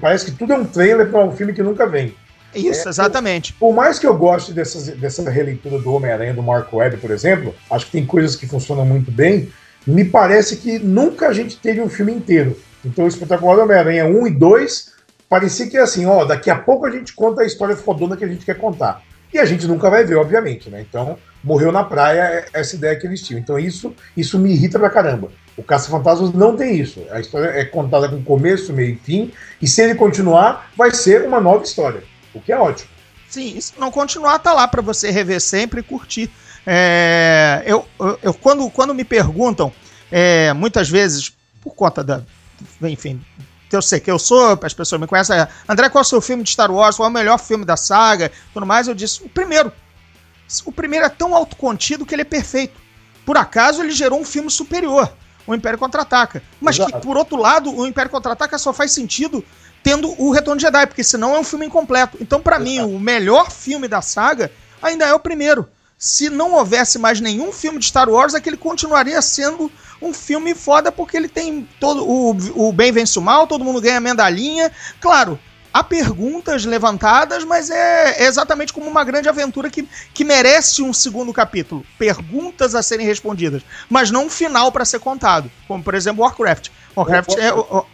[0.00, 2.14] parece que tudo é um trailer para um filme que nunca vem.
[2.54, 3.52] Isso, é, exatamente.
[3.54, 7.10] Por, por, mais que eu goste dessas, dessa releitura do Homem-Aranha do Mark Webb, por
[7.10, 9.50] exemplo, acho que tem coisas que funcionam muito bem.
[9.86, 12.58] Me parece que nunca a gente teve um filme inteiro.
[12.84, 14.97] Então, o espetacular Homem-Aranha 1 e 2
[15.28, 18.24] parecia que é assim, ó, daqui a pouco a gente conta a história fodona que
[18.24, 19.02] a gente quer contar.
[19.32, 20.80] E a gente nunca vai ver, obviamente, né?
[20.80, 23.38] Então, morreu na praia é essa ideia que eles tinham.
[23.38, 25.30] Então, isso, isso me irrita pra caramba.
[25.56, 27.04] O Caça-Fantasmas não tem isso.
[27.10, 31.26] A história é contada com começo, meio e fim, e se ele continuar, vai ser
[31.26, 32.88] uma nova história, o que é ótimo.
[33.28, 36.30] Sim, se não continuar, tá lá para você rever sempre e curtir.
[36.66, 37.84] É, eu,
[38.22, 39.72] eu, quando, quando me perguntam,
[40.10, 42.22] é, muitas vezes, por conta da,
[42.82, 43.20] enfim,
[43.68, 46.08] que eu sei que eu sou, as pessoas me conhecem, é, André, qual é o
[46.08, 46.96] seu filme de Star Wars?
[46.96, 48.32] Qual é o melhor filme da saga?
[48.52, 49.72] Tudo mais, eu disse, o primeiro.
[50.64, 52.80] O primeiro é tão autocontido que ele é perfeito.
[53.26, 55.12] Por acaso ele gerou um filme superior,
[55.46, 56.42] o Império Contra-Ataca.
[56.58, 56.92] Mas Exato.
[56.92, 59.44] que, por outro lado, o Império Contra-Ataca só faz sentido
[59.82, 62.16] tendo o Retorno de Jedi, porque senão é um filme incompleto.
[62.20, 64.50] Então, para mim, o melhor filme da saga
[64.82, 65.68] ainda é o primeiro.
[65.98, 70.12] Se não houvesse mais nenhum filme de Star Wars, é que ele continuaria sendo um
[70.12, 72.36] filme foda porque ele tem todo o,
[72.68, 74.70] o bem vence o mal, todo mundo ganha medalhinha.
[75.00, 75.38] Claro,
[75.72, 80.92] há perguntas levantadas, mas é, é exatamente como uma grande aventura que, que merece um
[80.92, 81.84] segundo capítulo.
[81.98, 85.50] Perguntas a serem respondidas, mas não um final para ser contado.
[85.66, 86.68] Como, por exemplo, Warcraft.
[86.96, 87.52] Warcraft é.
[87.52, 87.84] Ó,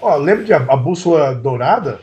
[0.00, 2.00] ó, lembra de a, a Bússola Dourada?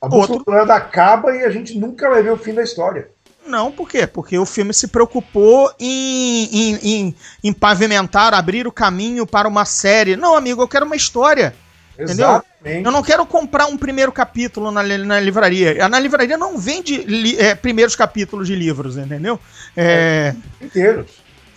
[0.00, 3.08] A Bússola Outro- Dourada acaba e a gente nunca vai ver o fim da história.
[3.46, 4.06] Não, por quê?
[4.06, 9.64] Porque o filme se preocupou em, em, em, em pavimentar, abrir o caminho para uma
[9.64, 10.16] série.
[10.16, 11.54] Não, amigo, eu quero uma história.
[11.98, 12.26] Entendeu?
[12.28, 12.84] Exatamente.
[12.86, 15.88] Eu não quero comprar um primeiro capítulo na, na livraria.
[15.88, 19.38] Na livraria não vende li- é, primeiros capítulos de livros, entendeu?
[19.76, 21.06] É, Inteiros.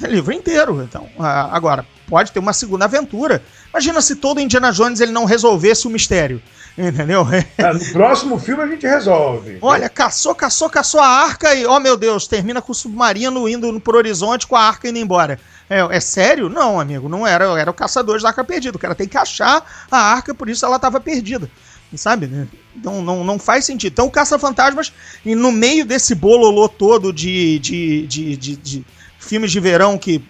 [0.04, 0.84] é livro inteiro.
[0.84, 3.42] Então, agora, pode ter uma segunda aventura.
[3.72, 6.42] Imagina se todo Indiana Jones ele não resolvesse o mistério.
[6.88, 7.26] Entendeu?
[7.58, 9.58] Ah, No próximo filme a gente resolve.
[9.62, 13.80] Olha, caçou, caçou, caçou a arca e, oh meu Deus, termina com o submarino indo
[13.80, 15.40] pro horizonte com a arca indo embora.
[15.70, 16.50] É, é sério?
[16.50, 17.46] Não, amigo, não era.
[17.60, 18.78] Era o caçador da arca perdida.
[18.78, 21.50] O cara tem que achar a arca, por isso ela tava perdida.
[21.96, 22.28] Sabe?
[22.28, 22.48] né?
[22.84, 23.94] Não, não, não faz sentido.
[23.94, 24.92] Então, o Caça-Fantasmas,
[25.26, 28.86] e no meio desse bololô todo de, de, de, de, de
[29.18, 30.22] filmes de verão que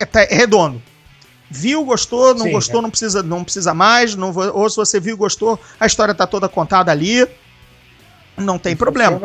[0.00, 0.82] é, tá- é redondo.
[1.50, 2.82] Viu, gostou, não Sim, gostou, é.
[2.82, 4.14] não precisa, não precisa mais.
[4.14, 7.26] Não vou- ou se você viu, gostou, a história tá toda contada ali.
[8.36, 9.20] Não tem problema.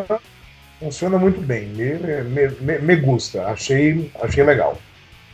[0.79, 1.67] Funciona, muito bem.
[1.67, 3.45] Me, me, me, gusta.
[3.47, 4.77] Achei, achei legal.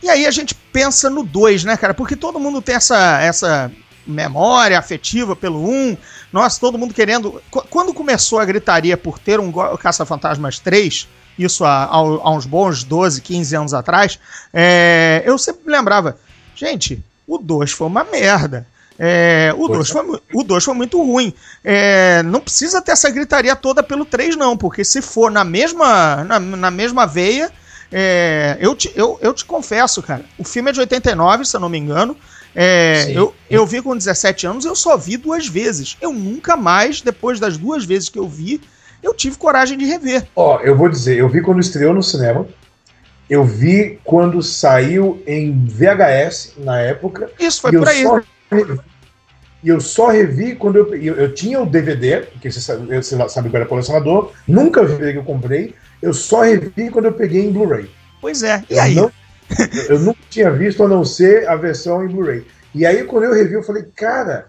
[0.02, 1.94] E aí a gente pensa no 2, né, cara?
[1.94, 3.70] Porque todo mundo tem essa, essa
[4.06, 5.70] memória afetiva pelo 1.
[5.70, 5.96] Um.
[6.32, 7.42] Nossa, todo mundo querendo.
[7.50, 12.84] Qu- Quando começou a gritaria por ter um Caça-Fantasmas 3, isso há, há- uns bons
[12.84, 14.18] 12, 15 anos atrás,
[14.52, 16.18] é, eu sempre lembrava,
[16.60, 18.66] gente, o 2 foi uma merda.
[19.02, 21.32] É, o 2 foi, o dois foi muito ruim.
[21.64, 26.22] É, não precisa ter essa gritaria toda pelo 3, não, porque se for na mesma,
[26.24, 27.50] na, na mesma veia,
[27.90, 31.60] é, eu, te, eu, eu te confesso, cara, o filme é de 89, se eu
[31.60, 32.14] não me engano.
[32.54, 35.96] É, eu, eu vi com 17 anos, eu só vi duas vezes.
[35.98, 38.60] Eu nunca mais, depois das duas vezes que eu vi,
[39.02, 40.26] eu tive coragem de rever.
[40.36, 42.46] Ó, eu vou dizer, eu vi quando estreou no cinema.
[43.30, 47.30] Eu vi quando saiu em VHS na época.
[47.38, 48.04] Isso foi eu por aí.
[48.50, 48.80] revi-
[49.62, 53.16] E eu só revi quando eu, eu, eu tinha o DVD, porque você sabe, você
[53.28, 55.74] sabe que eu era colecionador, nunca vi que eu comprei.
[56.02, 57.88] Eu só revi quando eu peguei em Blu-ray.
[58.20, 58.64] Pois é.
[58.68, 58.94] E Eu aí?
[58.96, 59.12] não-
[59.88, 62.44] eu nunca tinha visto a não ser a versão em Blu-ray.
[62.74, 64.46] E aí, quando eu revi, eu falei, cara,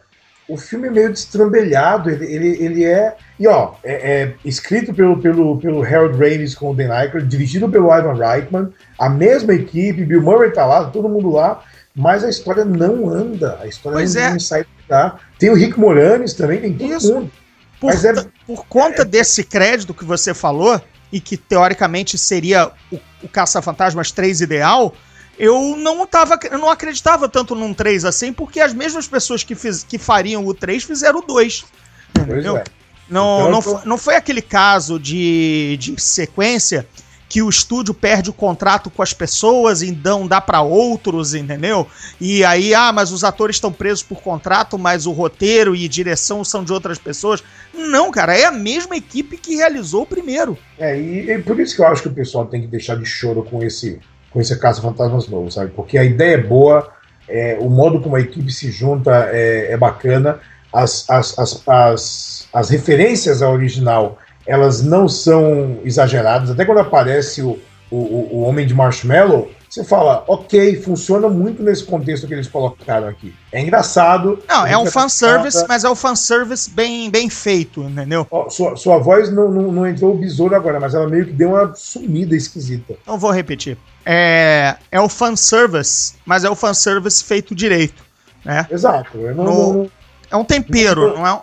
[0.47, 3.15] o filme é meio destrambelhado, ele, ele, ele é.
[3.39, 7.69] E ó, é, é escrito pelo, pelo, pelo Harold Ramis com o Dan Aykroyd, dirigido
[7.69, 11.63] pelo Ivan Reitman, a mesma equipe, Bill Murray tá lá, todo mundo lá,
[11.95, 13.59] mas a história não anda.
[13.61, 14.31] A história Pois não, é.
[14.31, 15.19] não sai lugar.
[15.39, 17.13] Tem o Rick Moranis também, tem todo Isso.
[17.13, 17.31] mundo.
[17.79, 18.13] Por, Mas é-
[18.45, 20.79] por conta desse crédito que você falou,
[21.11, 24.93] e que teoricamente seria o, o Caça-Fantasmas 3 ideal,
[25.37, 29.55] eu não tava, eu não acreditava tanto num 3 assim, porque as mesmas pessoas que,
[29.55, 31.65] fiz, que fariam o 3 fizeram o 2.
[32.13, 32.57] Pois Entendeu?
[32.57, 32.63] é.
[33.09, 36.87] Não, Então, não, foi, não foi aquele caso de, de sequência
[37.31, 41.87] que o estúdio perde o contrato com as pessoas e não dá pra outros, entendeu?
[42.19, 46.43] E aí, ah, mas os atores estão presos por contrato, mas o roteiro e direção
[46.43, 47.41] são de outras pessoas.
[47.73, 50.57] Não, cara, é a mesma equipe que realizou o primeiro.
[50.77, 53.05] É, e, e por isso que eu acho que o pessoal tem que deixar de
[53.05, 53.97] choro com esse,
[54.31, 55.71] com esse Caça-Fantasmas novo, sabe?
[55.71, 56.89] Porque a ideia é boa,
[57.27, 60.39] é, o modo como a equipe se junta é, é bacana,
[60.73, 64.17] as, as, as, as, as referências ao original
[64.47, 67.59] elas não são exageradas, até quando aparece o,
[67.91, 67.95] o,
[68.37, 73.33] o- Homem de Marshmallow, você fala, ok, funciona muito nesse contexto que eles colocaram aqui.
[73.53, 74.39] É engraçado.
[74.49, 78.27] Não, é um fanservice, mas é um fanservice bem, bem feito, entendeu?
[78.29, 81.31] Ó, sua, sua voz não, não, não entrou o besouro agora, mas ela meio que
[81.31, 82.95] deu uma sumida esquisita.
[83.01, 83.77] Então vou repetir.
[84.05, 88.03] É, é o fanservice, mas é o fanservice feito direito,
[88.43, 88.67] né?
[88.71, 89.17] Exato.
[89.17, 89.91] Não, No- não,
[90.29, 91.41] É um tempero, não é um...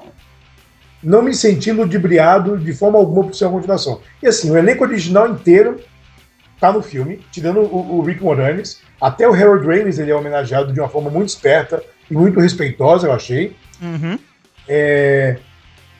[1.02, 4.00] não me senti ludibriado de forma alguma por ser continuação.
[4.22, 5.80] E assim, o elenco original inteiro
[6.60, 8.80] tá no filme, tirando o, o Rick Moranis.
[9.00, 13.06] Até o Harold Ramis ele é homenageado de uma forma muito esperta e muito respeitosa,
[13.06, 13.54] eu achei.
[13.80, 14.18] Uhum.
[14.66, 15.36] É,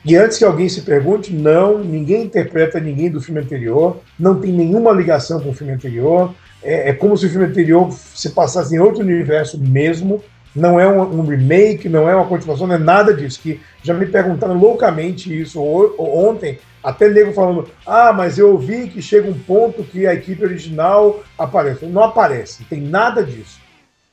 [0.03, 4.51] E antes que alguém se pergunte, não, ninguém interpreta ninguém do filme anterior, não tem
[4.51, 6.33] nenhuma ligação com o filme anterior.
[6.63, 10.21] É, é como se o filme anterior se passasse em outro universo mesmo.
[10.55, 13.39] Não é um, um remake, não é uma continuação, não é nada disso.
[13.41, 19.01] Que já me perguntaram loucamente isso ontem, até nego falando: ah, mas eu ouvi que
[19.01, 21.85] chega um ponto que a equipe original aparece.
[21.85, 23.59] Não aparece, não tem nada disso.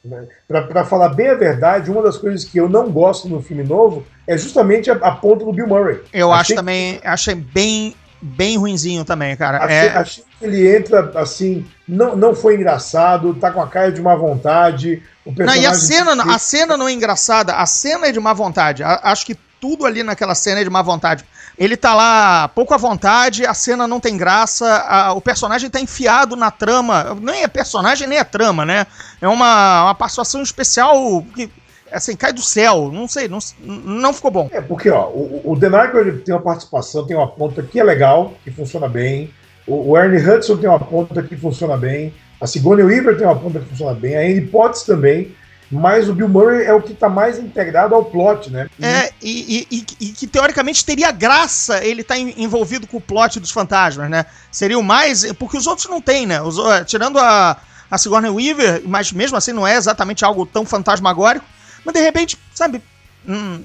[0.04, 0.26] Né?
[0.46, 4.04] Para falar bem a verdade, uma das coisas que eu não gosto no filme novo
[4.26, 6.00] é justamente a, a ponta do Bill Murray.
[6.12, 9.58] Eu acho Achei- também, achei bem, bem ruinzinho também, cara.
[9.64, 13.92] Achei, É, achei que ele entra assim, não, não foi engraçado, tá com a cara
[13.92, 15.02] de má vontade.
[15.24, 18.20] O não, personagem e a cena, a cena não é engraçada, a cena é de
[18.20, 18.82] má vontade.
[18.82, 21.24] A- acho que tudo ali naquela cena é de má vontade.
[21.58, 25.80] Ele tá lá pouco à vontade, a cena não tem graça, a- o personagem tá
[25.80, 27.16] enfiado na trama.
[27.20, 28.86] Nem é personagem, nem é trama, né?
[29.20, 30.94] É uma, uma participação especial
[31.34, 31.50] que,
[31.96, 32.90] assim, cai do céu.
[32.92, 34.48] Não sei, não, não ficou bom.
[34.52, 37.84] É, porque ó, o, o Dan Aykroyd tem uma participação, tem uma ponta que é
[37.84, 39.30] legal, que funciona bem.
[39.66, 42.14] O, o Ernie Hudson tem uma ponta que funciona bem.
[42.40, 44.16] A Sigourney Weaver tem uma ponta que funciona bem.
[44.16, 45.34] A Annie Potts também.
[45.68, 48.68] Mas o Bill Murray é o que está mais integrado ao plot, né?
[48.80, 53.40] É, e, e- e- e que teoricamente teria graça ele estar envolvido com o plot
[53.40, 54.26] dos fantasmas, né?
[54.52, 55.32] Seria o mais.
[55.32, 56.40] Porque os outros não tem, né?
[56.40, 56.56] Os,
[56.86, 57.56] tirando a,
[57.90, 61.44] a Sigourney Weaver, mas mesmo assim não é exatamente algo tão fantasmagórico.
[61.86, 62.82] Mas de repente, sabe?
[63.26, 63.62] hum,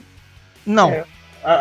[0.65, 0.91] não.
[0.91, 1.03] É.
[1.43, 1.51] A-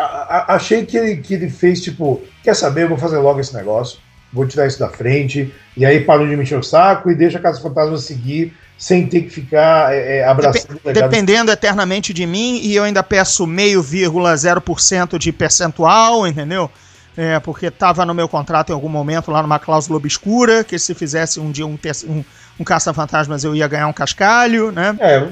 [0.51, 3.55] a- achei que ele, que ele fez, tipo, quer saber, eu vou fazer logo esse
[3.55, 3.99] negócio,
[4.31, 7.39] vou tirar isso da frente, e aí parou de me encher o saco e deixa
[7.39, 11.11] a Casa Fantasma seguir sem ter que ficar é, é, abraçando o legado.
[11.11, 16.27] Dependendo eternamente de mim, e eu ainda peço meio vírgula zero por cento de percentual,
[16.27, 16.71] entendeu?
[17.17, 20.95] É, porque tava no meu contrato em algum momento lá numa cláusula obscura, que se
[20.95, 22.25] fizesse um dia um, um,
[22.61, 24.95] um caça-fantasmas eu ia ganhar um cascalho, né?
[25.01, 25.27] É,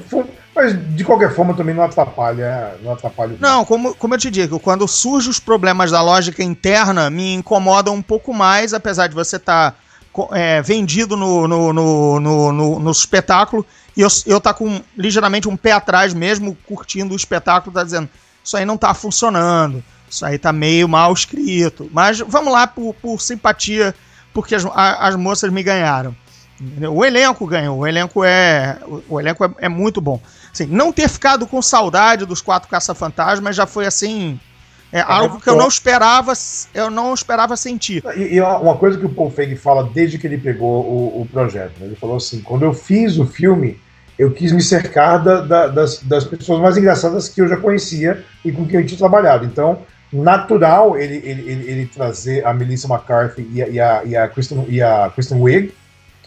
[0.55, 2.75] mas de qualquer forma também não atrapalha.
[2.83, 7.11] Não atrapalha Não, como, como eu te digo, quando surgem os problemas da lógica interna,
[7.11, 9.77] me incomodam um pouco mais, apesar de você estar
[10.65, 13.65] vendido no, no, no, no, no- no espetáculo,
[13.97, 18.09] e eu, eu tá com ligeiramente um pé atrás mesmo, curtindo o espetáculo, tá dizendo,
[18.43, 21.89] isso aí não tá funcionando, isso aí tá meio mal escrito.
[21.93, 23.95] Mas vamos lá por, por simpatia,
[24.33, 26.17] porque as, a- as moças me ganharam.
[26.61, 26.95] Entendeu?
[26.95, 30.21] O elenco ganhou, o elenco é, o, elenco é, é muito bom.
[30.53, 34.41] Assim, não ter ficado com saudade dos quatro caça-fantasmas já foi assim.
[34.91, 36.33] É, algo que eu não esperava,
[36.75, 38.03] eu não esperava sentir.
[38.17, 41.27] E, e uma coisa que o Paul Feig fala desde que ele pegou o, o
[41.31, 41.87] projeto, né?
[41.87, 43.79] ele falou assim: quando eu fiz o filme,
[44.19, 48.25] eu quis me cercar da- da- das, das pessoas mais engraçadas que eu já conhecia
[48.45, 49.45] e com quem eu tinha trabalhado.
[49.45, 54.17] Então, natural ele, ele, ele, ele trazer a Melissa McCarthy e a, e a, e
[54.17, 55.73] a, Kristen, e a Kristen Wiig,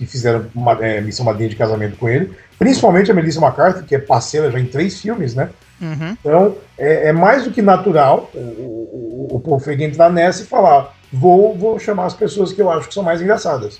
[0.01, 3.93] que fizeram uma, é, missão madrinha de casamento com ele, principalmente a Melissa McCarthy, que
[3.93, 5.49] é parceira já em três filmes, né?
[5.79, 6.17] Uhum.
[6.19, 10.41] Então, é, é mais do que natural o, o, o, o Paul Feig entrar nessa
[10.41, 13.79] e falar: vou, vou chamar as pessoas que eu acho que são mais engraçadas.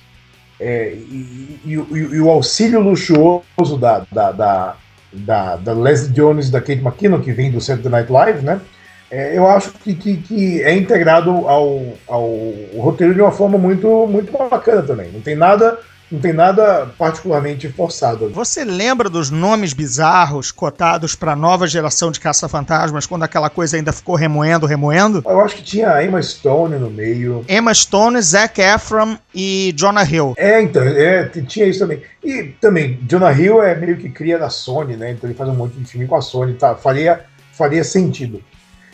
[0.59, 4.75] É, e, e- e- e o auxílio luxuoso da, da, da,
[5.11, 8.61] da, da Leslie Jones e da Kate McKinnon, que vem do Saturday Night Live, né?
[9.09, 12.29] É, eu acho que, que, que é integrado ao, ao
[12.77, 15.11] roteiro de uma forma muito, muito bacana também.
[15.11, 15.79] Não tem nada,
[16.11, 18.29] não tem nada particularmente forçado.
[18.31, 23.93] Você lembra dos nomes bizarros cotados para nova geração de caça-fantasmas quando aquela coisa ainda
[23.93, 25.23] ficou remoendo, remoendo?
[25.25, 27.45] Eu acho que tinha a Emma Stone no meio.
[27.47, 30.33] Emma Stone, Zac Efron e Jonah Hill.
[30.37, 32.01] É, então, é, tinha isso também.
[32.23, 35.11] E também, Jonah Hill é meio que cria da Sony, né?
[35.11, 36.75] Então ele faz um monte de filme com a Sony, tá?
[36.75, 37.21] Faria,
[37.53, 38.43] faria sentido.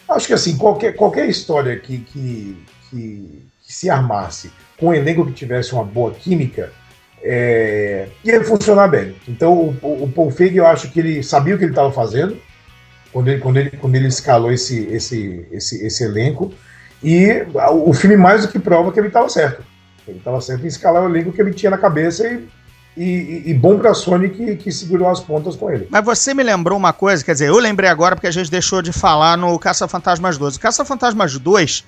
[0.08, 2.58] Acho que assim, qualquer, qualquer história que, que,
[2.90, 6.72] que, que se armasse com um elenco que tivesse uma boa química,
[7.24, 9.16] é, ia funcionar bem.
[9.28, 12.38] Então o, o Paul Feig, eu acho que ele sabia o que ele estava fazendo
[13.12, 16.54] quando ele, quando ele, quando ele escalou esse, esse, esse, esse elenco.
[17.04, 19.64] E o filme mais do que prova que ele estava certo.
[20.08, 22.48] Ele estava certo em escalar o elenco que ele tinha na cabeça e,
[22.96, 25.88] e, e bom pra Sony que, que segurou as pontas com ele.
[25.92, 28.82] Mas você me lembrou uma coisa, quer dizer, eu lembrei agora porque a gente deixou
[28.82, 30.56] de falar no Caça-Fantasmas 2.
[30.56, 31.86] O Caça-Fantasmas 2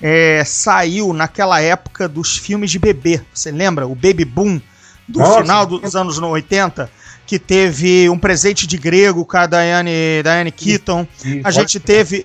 [0.00, 3.20] é, saiu naquela época dos filmes de bebê.
[3.32, 3.86] Você lembra?
[3.86, 4.60] O Baby Boom
[5.08, 6.90] do Nossa, final dos anos 80,
[7.26, 11.06] que teve um presente de grego com a Diane, Diane Keaton.
[11.24, 12.24] E A gente teve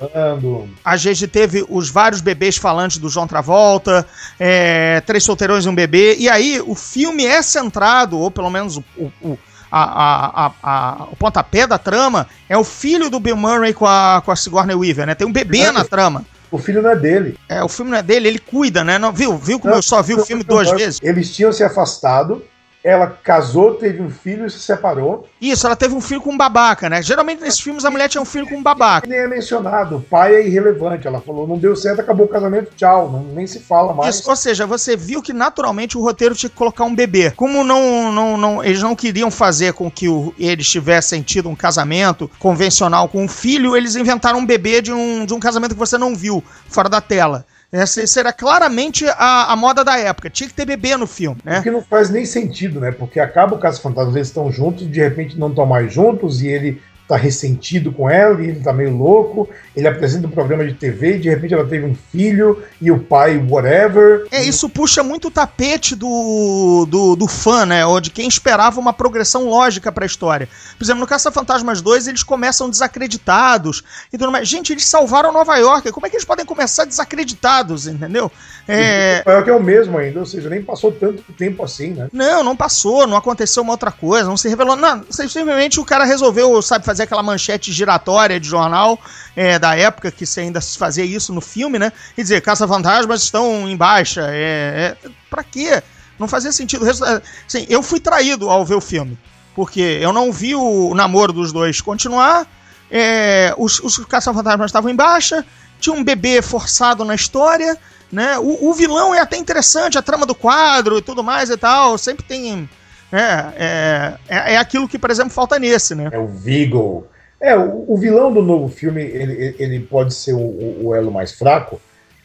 [0.83, 4.05] a gente teve os vários bebês falantes do João Travolta,
[4.39, 8.77] é, Três Solteirões e um Bebê, e aí o filme é centrado, ou pelo menos
[8.77, 8.83] o,
[9.21, 9.37] o,
[9.71, 14.21] a, a, a, o pontapé da trama, é o filho do Bill Murray com a,
[14.23, 15.15] com a Sigourney Weaver, né?
[15.15, 15.71] Tem um bebê É.
[15.71, 16.25] na trama.
[16.49, 17.37] O filho não é dele.
[17.49, 18.97] É, o filme não é dele, ele cuida, né?
[18.97, 20.99] Não, viu, viu como Não, eu só vi o filme duas vezes?
[21.03, 22.41] Eles tinham se afastado,
[22.87, 25.27] ela casou, teve um filho e se separou.
[25.41, 27.01] Isso, ela teve um filho com um babaca, né?
[27.01, 29.05] Geralmente nesses filmes a mulher tinha um filho com um babaca.
[29.07, 31.05] Nem é mencionado, o pai é irrelevante.
[31.05, 33.11] Ela falou, não deu certo, acabou o casamento, tchau.
[33.11, 34.15] Não, nem se fala mais.
[34.15, 37.31] Isso, ou seja, você viu que naturalmente o roteiro tinha que colocar um bebê.
[37.31, 41.55] Como não, não, não, eles não queriam fazer com que o- eles tivessem tido um
[41.55, 45.79] casamento convencional com um filho, eles inventaram um bebê de um, de um casamento que
[45.79, 47.45] você não viu fora da tela.
[47.71, 50.29] Essa, essa era claramente a, a moda da época.
[50.29, 51.59] Tinha que ter bebê no filme, né?
[51.59, 52.91] O que não faz nem sentido, né?
[52.91, 56.47] Porque acaba o Caso Fantasmas, eles estão juntos, de repente não estão mais juntos, e
[56.47, 59.49] ele tá ressentido com ela e ele tá meio louco.
[59.75, 62.99] Ele apresenta um programa de TV e de repente ela teve um filho e o
[62.99, 64.27] pai, whatever.
[64.29, 67.85] É, isso puxa muito o tapete do, do, do fã, né?
[67.85, 70.49] Ou de quem esperava uma progressão lógica pra história.
[70.77, 74.47] Por exemplo, no Caça Fantasmas 2, eles começam desacreditados e tudo mais.
[74.47, 75.91] Gente, eles salvaram Nova York.
[75.91, 78.29] Como é que eles podem começar desacreditados, entendeu?
[78.67, 79.19] É...
[79.19, 82.09] Nova York é o mesmo ainda, ou seja, nem passou tanto tempo assim, né?
[82.11, 84.75] Não, não passou, não aconteceu uma outra coisa, não se revelou.
[84.75, 88.99] Não, simplesmente o cara resolveu, sabe, fazer aquela manchete giratória de jornal
[89.35, 91.91] é, da época que se ainda se fazia isso no filme, né?
[92.17, 94.27] E dizer, caça-fantasmas estão em baixa.
[94.29, 95.81] É, é, pra quê?
[96.17, 96.85] Não fazia sentido.
[96.89, 99.17] Assim, eu fui traído ao ver o filme.
[99.55, 102.47] Porque eu não vi o namoro dos dois continuar.
[102.89, 105.45] É, os, os caça-fantasmas estavam em baixa.
[105.79, 107.77] Tinha um bebê forçado na história.
[108.11, 108.37] Né?
[108.39, 111.97] O, o, vilão é até interessante, a trama do quadro e tudo mais e tal.
[111.97, 112.69] Sempre tem.
[113.11, 116.09] É, é, é, é aquilo que, por exemplo, falta nesse, né?
[116.11, 117.07] É o Vigo.
[117.39, 121.31] É, o, o vilão do novo filme, ele, ele pode ser o, o elo mais
[121.31, 121.79] fraco,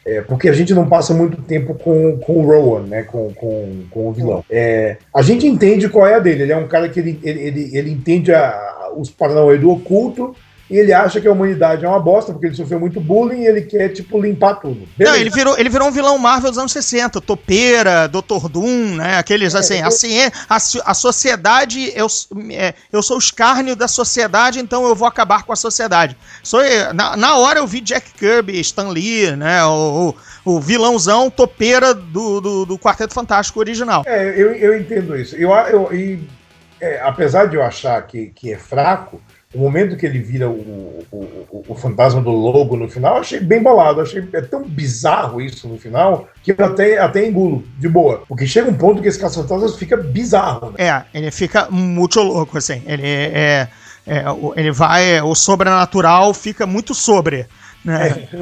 [0.05, 3.03] é, porque a gente não passa muito tempo com, com o Rowan, né?
[3.03, 4.43] Com, com, com o vilão.
[4.49, 6.43] É, a gente entende qual é a dele.
[6.43, 10.35] Ele é um cara que ele, ele, ele, ele entende a, os paranauê do oculto
[10.69, 13.47] e ele acha que a humanidade é uma bosta, porque ele sofreu muito bullying e
[13.47, 14.87] ele quer, tipo, limpar tudo.
[14.97, 15.15] Beleza.
[15.15, 18.47] Não, ele virou, ele virou um vilão Marvel dos anos 60, Topeira, Dr.
[18.49, 19.17] Doom, né?
[19.17, 19.87] Aqueles, é, assim, eu...
[19.87, 22.07] assim, é, a, a sociedade, eu,
[22.51, 26.15] é, eu sou o escárnio da sociedade, então eu vou acabar com a sociedade.
[26.41, 26.61] Sou,
[26.93, 29.65] na, na hora eu vi Jack Kirby, Stan Lee, né?
[29.65, 34.03] O, o, o vilãozão topeira do, do, do, Quarteto Fantástico original.
[34.05, 35.35] É, eu, eu entendo isso.
[35.35, 36.27] Eu, eu, e,
[36.79, 39.21] é, apesar de eu achar que, que é fraco,
[39.53, 43.61] o momento que ele vira o, o, o, fantasma do logo no final, achei bem
[43.61, 44.01] bolado.
[44.01, 48.23] Achei é tão bizarro isso no final que eu até, até engulo, de boa.
[48.27, 50.71] Porque chega um ponto que esse caça-fantasmas fica bizarro.
[50.71, 50.87] Né?
[50.87, 52.81] É, ele fica muito louco, assim.
[52.87, 53.69] Ele é,
[54.07, 54.25] é, é
[54.55, 55.21] ele vai.
[55.21, 57.45] O sobrenatural fica muito sobre.
[57.85, 58.27] Né?
[58.31, 58.37] É,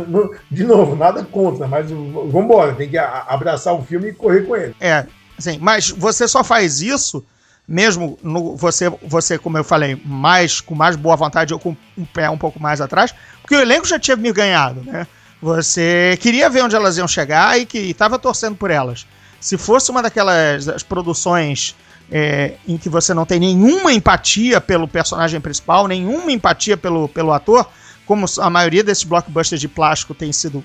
[0.50, 4.76] de novo, nada contra, mas vambora, tem que abraçar o filme e correr com ele.
[4.80, 5.06] É,
[5.38, 7.24] assim, mas você só faz isso
[7.72, 12.04] mesmo no, você, você, como eu falei, mais com mais boa vontade ou com um
[12.04, 15.08] pé um pouco mais atrás, porque o elenco já tinha me ganhado, né?
[15.42, 19.08] Você queria ver onde elas iam chegar e que estava torcendo por elas.
[19.40, 21.74] Se fosse uma daquelas produções
[22.12, 27.32] é, em que você não tem nenhuma empatia pelo personagem principal, nenhuma empatia pelo, pelo
[27.32, 27.68] ator,
[28.06, 30.64] como a maioria desses blockbusters de plástico tem sido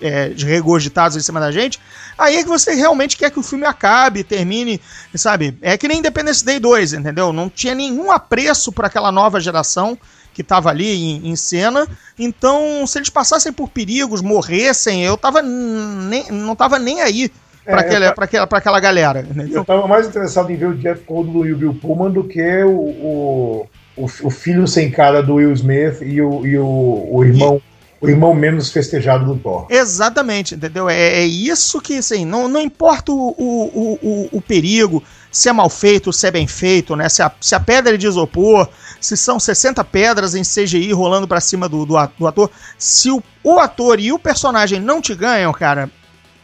[0.00, 1.78] é, regurgitados em cima da gente,
[2.16, 4.80] aí é que você realmente quer que o filme acabe, termine,
[5.14, 5.56] sabe?
[5.62, 7.32] É que nem Independence Day 2, entendeu?
[7.32, 9.98] Não tinha nenhum apreço para aquela nova geração
[10.32, 11.86] que estava ali em, em, cena.
[12.18, 17.30] Então, se eles passassem por perigos, morressem, eu tava nem, não tava nem aí
[17.64, 19.20] para é, aquela, aquela galera.
[19.20, 19.58] Entendeu?
[19.58, 22.62] Eu tava mais interessado em ver o Jeff Goldblum e o Bill Pullman do que
[22.62, 23.66] o, o,
[23.96, 27.60] o, o filho sem cara do Will Smith e o, e o, o irmão
[28.00, 29.66] o irmão menos festejado do Thor.
[29.68, 30.88] Exatamente, entendeu?
[30.88, 35.52] É, é isso que, assim, não, não importa o, o, o, o, perigo, se é
[35.52, 37.08] mal feito, se é bem feito, né?
[37.08, 38.68] Se a, se a pedra é de isopor,
[39.00, 43.58] se são 60 pedras em CGI rolando para cima do, do, ator, se o, o
[43.58, 45.90] ator e o personagem não te ganham, cara,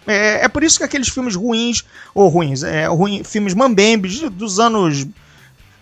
[0.06, 4.58] é, é por isso que aqueles filmes ruins, ou ruins, é, ruim, filmes mambembes dos
[4.58, 5.06] anos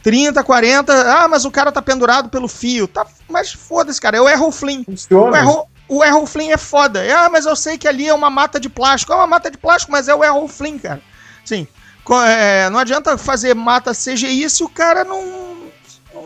[0.02, 0.92] 30, 40.
[0.92, 2.88] Ah, mas o cara tá pendurado pelo fio.
[2.88, 4.16] Tá, mas foda-se, cara.
[4.16, 4.84] É o Errol Flynn.
[5.10, 7.02] O Errol, o Errol Flynn é foda.
[7.16, 9.12] Ah, mas eu sei que ali é uma mata de plástico.
[9.12, 11.00] É uma mata de plástico, mas é o Errol Flynn, cara.
[11.44, 11.66] Sim.
[12.26, 15.22] É, não adianta fazer mata CGI se o cara não,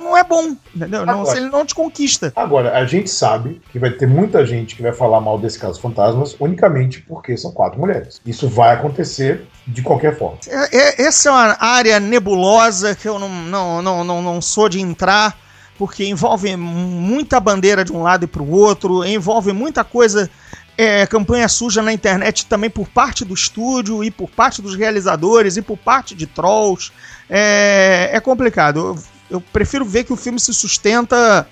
[0.07, 1.03] não é bom, entendeu?
[1.03, 2.33] Agora, não, se ele não te conquista.
[2.37, 5.81] Agora, a gente sabe que vai ter muita gente que vai falar mal desse caso
[5.81, 8.21] fantasmas unicamente porque são quatro mulheres.
[8.25, 10.39] Isso vai acontecer de qualquer forma.
[10.47, 14.69] É, é, essa é uma área nebulosa que eu não, não, não, não, não sou
[14.69, 15.37] de entrar,
[15.77, 20.31] porque envolve muita bandeira de um lado e para o outro, envolve muita coisa.
[20.79, 25.57] É, campanha suja na internet também por parte do estúdio e por parte dos realizadores
[25.57, 26.93] e por parte de trolls.
[27.31, 28.95] É, é complicado.
[29.31, 31.47] Eu, prefiro ver que o filme se sustenta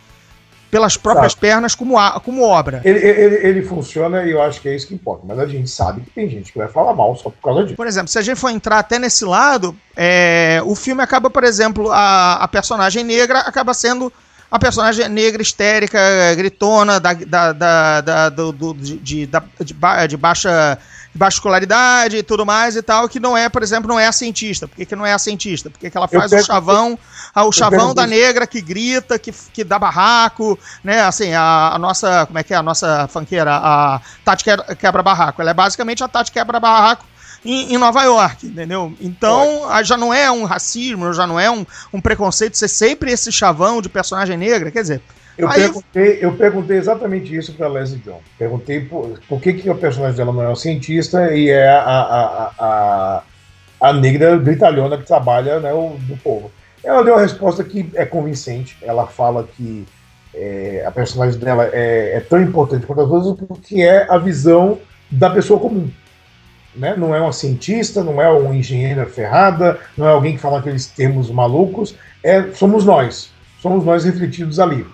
[0.71, 1.41] pelas próprias sabe.
[1.41, 2.83] pernas como, a, como obra.
[2.85, 5.23] Ele, ele, ele, funciona e eu acho que é isso que importa.
[5.25, 7.77] Mas a gente sabe que tem gente que vai falar mal só por causa disso.
[7.77, 11.45] Por exemplo, se a gente for entrar até nesse lado, é, o filme acaba, por
[11.45, 14.13] exemplo, a, a personagem negra acaba sendo
[14.51, 15.99] a personagem negra histérica,
[16.37, 19.29] gritona, da, da, da, da do, do, de, de,
[19.65, 20.79] de, baixa de baixa
[21.29, 24.67] escolaridade e tudo mais e tal, que não é, por exemplo, não é a cientista.
[24.67, 25.71] Por que, que não é a cientista?
[25.71, 26.99] Porque que ela faz o chavão,
[27.37, 31.03] o chavão da negra que grita, que, que dá barraco, né?
[31.03, 32.57] Assim, a, a nossa, como é que é?
[32.57, 34.45] A nossa fanqueira, a Tati
[34.79, 35.41] Quebra-Barraco.
[35.41, 37.07] Ela é basicamente a Tati Quebra-Barraco
[37.45, 38.95] em, em Nova York, entendeu?
[39.01, 43.13] Então ah, já não é um racismo, já não é um, um preconceito ser sempre
[43.13, 45.03] esse chavão de personagem negra, quer dizer.
[45.37, 48.21] Eu, aí- perguntei, eu perguntei exatamente isso para Leslie John.
[48.39, 51.81] Perguntei por, por que, que o personagem dela não é um cientista e é a,
[51.83, 53.23] a, a, a,
[53.89, 56.51] a negra britalhona que trabalha né, o, do povo.
[56.83, 58.77] Ela deu uma resposta que é convincente.
[58.83, 59.87] Ela fala que
[60.35, 64.79] é, a personagem dela é, é tão importante quanto as outras porque é a visão
[65.11, 65.91] da pessoa comum.
[66.77, 66.95] Né?
[66.97, 70.87] Não é uma cientista, não é uma engenheira ferrada, não é alguém que fala aqueles
[70.87, 71.95] termos malucos.
[72.23, 73.31] É, somos nós.
[73.61, 74.85] Somos nós refletidos ali.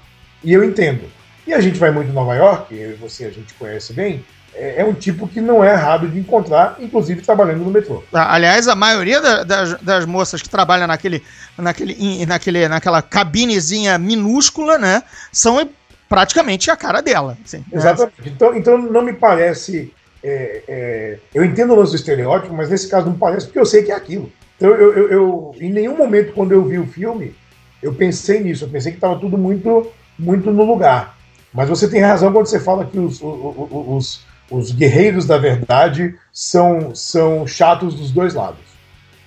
[0.43, 1.03] E eu entendo.
[1.47, 4.25] E a gente vai muito em Nova York, eu e você a gente conhece bem,
[4.55, 8.03] é, é um tipo que não é raro de encontrar, inclusive trabalhando no metrô.
[8.13, 11.23] Ah, Aliás, a maioria da- das, das moças que trabalham naquele,
[11.57, 15.03] naquele, naquele, naquela cabinezinha minúscula, né?
[15.33, 15.69] São
[16.09, 17.37] praticamente a cara dela.
[17.45, 17.65] assim, né?
[17.73, 18.15] Exatamente.
[18.27, 19.93] Então, então não me parece.
[20.23, 23.65] é, é, eu entendo o lance do estereótipo, mas nesse caso não parece porque eu
[23.67, 24.31] sei que é aquilo.
[24.57, 27.35] Então, eu, eu- eu- em nenhum momento, quando eu vi o filme,
[27.83, 28.65] eu pensei nisso.
[28.65, 29.91] Eu pensei que estava tudo muito,
[30.21, 31.19] muito no lugar.
[31.53, 36.95] Mas você tem razão quando você fala que os, os, os guerreiros da verdade são,
[36.95, 38.61] são chatos dos dois lados.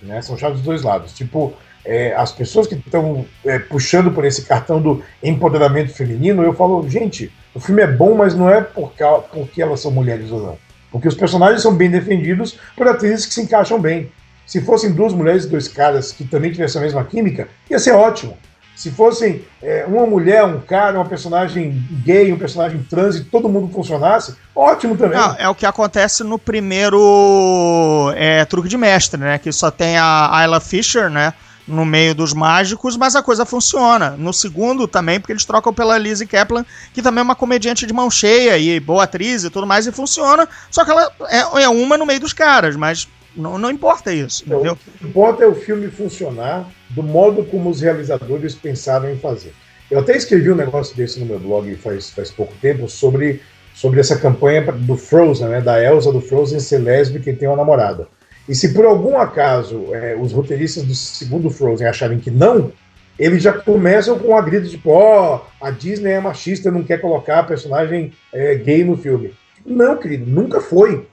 [0.02, 0.22] Né?
[0.22, 1.14] São chatos dos dois lados.
[1.14, 6.54] Tipo, é, as pessoas que estão é, puxando por esse cartão do empoderamento feminino, eu
[6.54, 8.94] falo, gente, o filme é bom, mas não é por
[9.32, 10.58] porque elas são mulheres ou não.
[10.92, 14.12] Porque os personagens são bem defendidos por atrizes que se encaixam bem.
[14.46, 17.92] Se fossem duas mulheres e dois caras que também tivessem a mesma química, ia ser
[17.92, 18.38] ótimo.
[18.76, 21.72] Se fossem é, uma mulher, um cara, uma personagem
[22.04, 25.18] gay, um personagem trans e todo mundo funcionasse, ótimo também.
[25.18, 29.38] Não, é o que acontece no primeiro é, truque de mestre, né?
[29.38, 31.34] Que só tem a Ayla Fisher, né?
[31.66, 34.16] No meio dos mágicos, mas a coisa funciona.
[34.18, 37.94] No segundo também, porque eles trocam pela Lizzie Kaplan, que também é uma comediante de
[37.94, 40.50] mão cheia e boa atriz e tudo mais, e funciona.
[40.70, 44.44] Só que ela é, é uma no meio dos caras, mas não, não importa isso,
[44.46, 44.74] Então, entendeu?
[44.74, 49.54] O que importa é o filme funcionar do modo como os realizadores pensaram em fazer.
[49.90, 53.42] Eu até escrevi um negócio desse no meu blog faz, faz pouco tempo sobre,
[53.76, 57.58] sobre essa campanha do Frozen, né, da Elsa do Frozen ser lésbica e ter uma
[57.58, 58.08] namorada.
[58.48, 62.72] E se por algum acaso é, os roteiristas do segundo Frozen acharem que não,
[63.18, 67.44] eles já começam com a grita tipo, ó, a Disney é machista, não quer colocar
[67.44, 69.34] personagem é, gay no filme.
[69.66, 71.08] Não, querido, nunca foi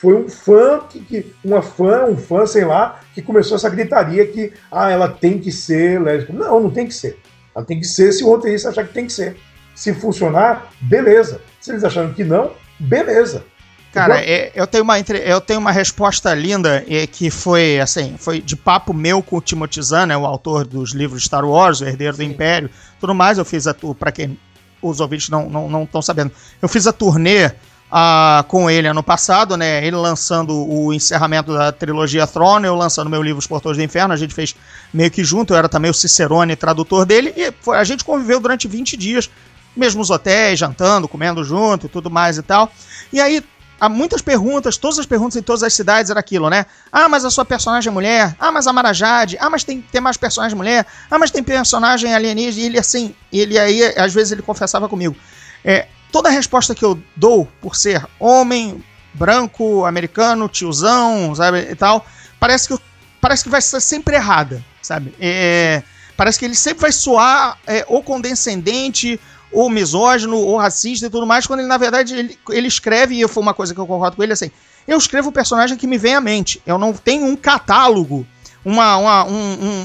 [0.00, 4.26] foi um fã que, que- uma fã, um fã, sei lá, que começou essa gritaria
[4.26, 6.32] que ah, ela tem que ser lésbica.
[6.32, 7.18] Não, não tem que ser.
[7.54, 9.36] Ela tem que ser se o roteirista achar que tem que ser.
[9.74, 11.42] Se funcionar, beleza.
[11.60, 13.44] Se eles acharam que não, beleza.
[13.92, 18.40] Cara, é- eu, tenho uma, eu tenho uma resposta linda é, que foi assim, foi
[18.40, 21.84] de papo meu com o Timothy Zahn, né, o autor dos livros Star Wars, o
[21.84, 22.70] Herdeiro do Império,
[23.00, 23.36] tudo mais.
[23.36, 24.38] Eu fiz a tour, para quem
[24.80, 26.30] os ouvintes não estão não, estão sabendo,
[26.62, 27.50] eu fiz a turnê
[27.90, 29.84] ah, com ele ano passado, né?
[29.84, 34.14] Ele lançando o encerramento da trilogia Throne, eu lançando meu livro Os Portões do Inferno,
[34.14, 34.54] a gente fez
[34.92, 38.38] meio que junto, eu era também o Cicerone tradutor dele, e foi- a gente conviveu
[38.38, 39.28] durante 20 dias,
[39.76, 42.70] mesmo os hotéis, jantando, comendo junto e tudo mais e tal.
[43.12, 43.42] E aí,
[43.80, 46.66] há muitas perguntas, todas as perguntas em todas as cidades era aquilo, né?
[46.92, 48.36] Ah, mas a sua personagem é mulher.
[48.38, 49.36] Ah, mas a Marajade.
[49.40, 50.86] Ah, mas tem, tem mais personagem mulher.
[51.10, 52.62] Ah, mas tem personagem alienígena.
[52.62, 55.16] E ele assim, ele aí, às vezes ele confessava comigo.
[55.64, 58.82] É, toda resposta que eu dou por ser homem,
[59.14, 62.04] branco, americano, tiozão, sabe, e tal,
[62.38, 62.78] parece que,
[63.20, 65.14] parece que vai ser sempre errada, sabe?
[65.20, 65.82] É,
[66.16, 69.18] parece que ele sempre vai soar é, ou condescendente,
[69.52, 73.26] ou misógino, ou racista e tudo mais, quando ele, na verdade, ele, ele escreve, e
[73.28, 74.50] foi uma coisa que eu concordo com ele, assim,
[74.86, 76.60] eu escrevo o personagem que me vem à mente.
[76.64, 78.26] Eu não tenho um catálogo,
[78.64, 79.32] uma, uma- um,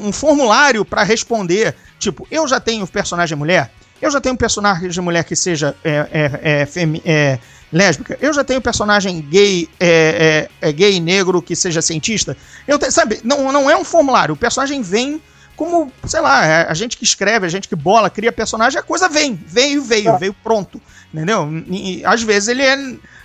[0.05, 1.75] um- um formulário para responder.
[1.99, 3.71] Tipo, eu já tenho personagem mulher,
[4.01, 7.39] eu já tenho personagem mulher que seja é, é, é, é,
[7.71, 12.35] lésbica, eu já tenho personagem gay, é, é, é gay negro que seja cientista.
[12.67, 14.33] Eu te- sabe, não, não é um formulário.
[14.33, 15.21] O personagem vem
[15.55, 18.83] como, sei lá, é a gente que escreve, a gente que bola, cria personagem, a
[18.83, 20.81] coisa vem, veio, veio, veio pronto,
[21.13, 21.47] entendeu?
[21.69, 22.77] E, às vezes ele é,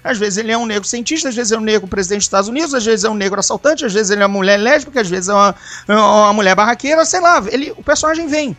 [0.04, 2.48] às vezes ele é um negro cientista, às vezes é um negro presidente dos Estados
[2.48, 5.08] Unidos, às vezes é um negro assaltante, às vezes ele é uma mulher lésbica, às
[5.08, 5.54] vezes é uma,
[5.88, 8.56] é uma mulher barraqueira, sei lá, ele, o personagem vem.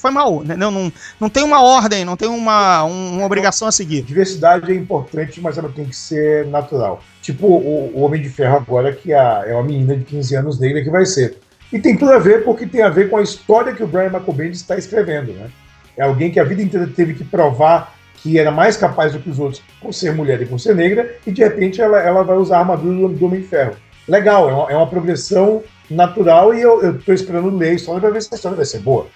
[0.00, 0.70] Foi mal, entendeu?
[0.70, 4.02] Não, não tem uma ordem, não tem uma, um- uma obrigação a seguir.
[4.02, 7.02] Diversidade é importante, mas ela tem que ser natural.
[7.20, 10.58] Tipo o, o Homem de Ferro agora, que a- é uma menina de 15 anos
[10.58, 11.36] negra que vai ser.
[11.72, 14.06] E tem tudo a ver porque tem a ver com a história que o Brian
[14.06, 15.48] McCombin está escrevendo, né?
[15.96, 19.30] É alguém que a vida inteira teve que provar que era mais capaz do que
[19.30, 22.36] os outros por ser mulher e por ser negra, e de repente ela, ela vai
[22.36, 23.76] usar a armadura do, do Homem de Ferro.
[24.08, 28.10] Legal, é uma, é uma progressão natural e eu, tô esperando ler a história para
[28.10, 29.06] ver se a história vai ser boa.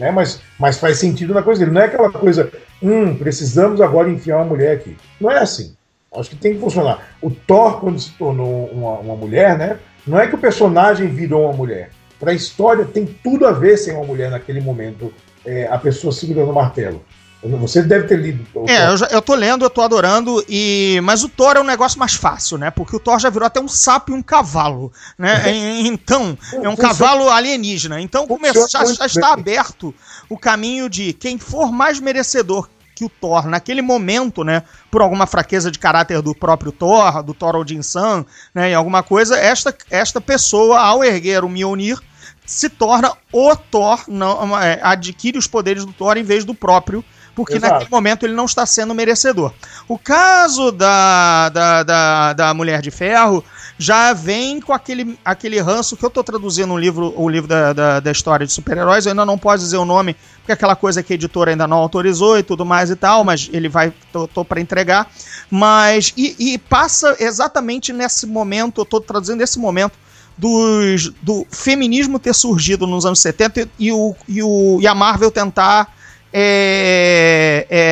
[0.00, 0.10] Né?
[0.10, 1.72] Mas, mas faz sentido na coisa dele.
[1.72, 2.50] Não é aquela coisa,
[2.82, 4.96] hum, precisamos agora enfiar uma mulher aqui.
[5.20, 5.76] Não é assim.
[6.12, 7.14] Acho que tem que funcionar.
[7.22, 9.78] O Thor, quando se tornou uma, uma mulher, né?
[10.06, 11.90] Não é que o personagem virou uma mulher.
[12.18, 15.12] Para a história tem tudo a ver sem uma mulher naquele momento,
[15.44, 17.04] é, a pessoa segurando o martelo.
[17.42, 18.46] Você deve ter lido.
[18.68, 21.64] É, eu, já, eu tô lendo, eu tô adorando, e mas o Thor é um
[21.64, 22.70] negócio mais fácil, né?
[22.70, 25.42] Porque o Thor já virou até um sapo e um cavalo, né?
[25.80, 28.00] então, é um cavalo alienígena.
[28.00, 28.26] Então
[28.68, 29.94] já, já está aberto
[30.28, 35.26] o caminho de quem for mais merecedor que o Thor naquele momento, né, por alguma
[35.26, 39.74] fraqueza de caráter do próprio Thor, do Thor Odin San, né, em alguma coisa, esta,
[39.88, 41.98] esta pessoa, ao erguer o Mjolnir,
[42.44, 47.02] se torna o Thor, não, é, adquire os poderes do Thor em vez do próprio
[47.40, 47.72] porque Exato.
[47.72, 49.50] naquele momento ele não está sendo merecedor.
[49.88, 53.42] O caso da, da, da, da Mulher de Ferro
[53.78, 57.72] já vem com aquele, aquele ranço que eu estou traduzindo o livro, o livro da,
[57.72, 61.02] da, da história de super-heróis, eu ainda não posso dizer o nome, porque aquela coisa
[61.02, 64.28] que a editora ainda não autorizou e tudo mais e tal, mas ele vai, tô,
[64.28, 65.10] tô para entregar.
[65.50, 69.96] Mas, e, e, passa exatamente nesse momento, eu estou traduzindo nesse momento,
[70.36, 75.30] dos, do feminismo ter surgido nos anos 70 e, o, e, o, e a Marvel
[75.30, 75.94] tentar
[76.32, 77.09] é,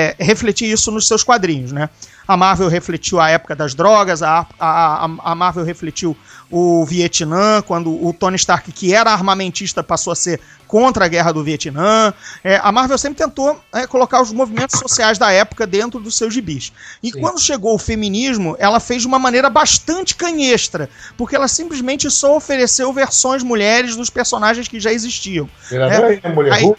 [0.09, 1.91] é, refletir isso nos seus quadrinhos, né?
[2.27, 6.17] A Marvel refletiu a época das drogas, a, a, a Marvel refletiu
[6.51, 11.33] o Vietnã, quando o Tony Stark, que era armamentista, passou a ser contra a guerra
[11.33, 12.13] do Vietnã.
[12.45, 16.35] É, a Marvel sempre tentou é, colocar os movimentos sociais da época dentro dos seus
[16.35, 16.73] gibis.
[17.03, 17.21] E Sim.
[17.21, 22.37] quando chegou o feminismo, ela fez de uma maneira bastante canhestra, porque ela simplesmente só
[22.37, 25.49] ofereceu versões mulheres dos personagens que já existiam.
[25.73, 26.79] Era é, mulher aí, Hulk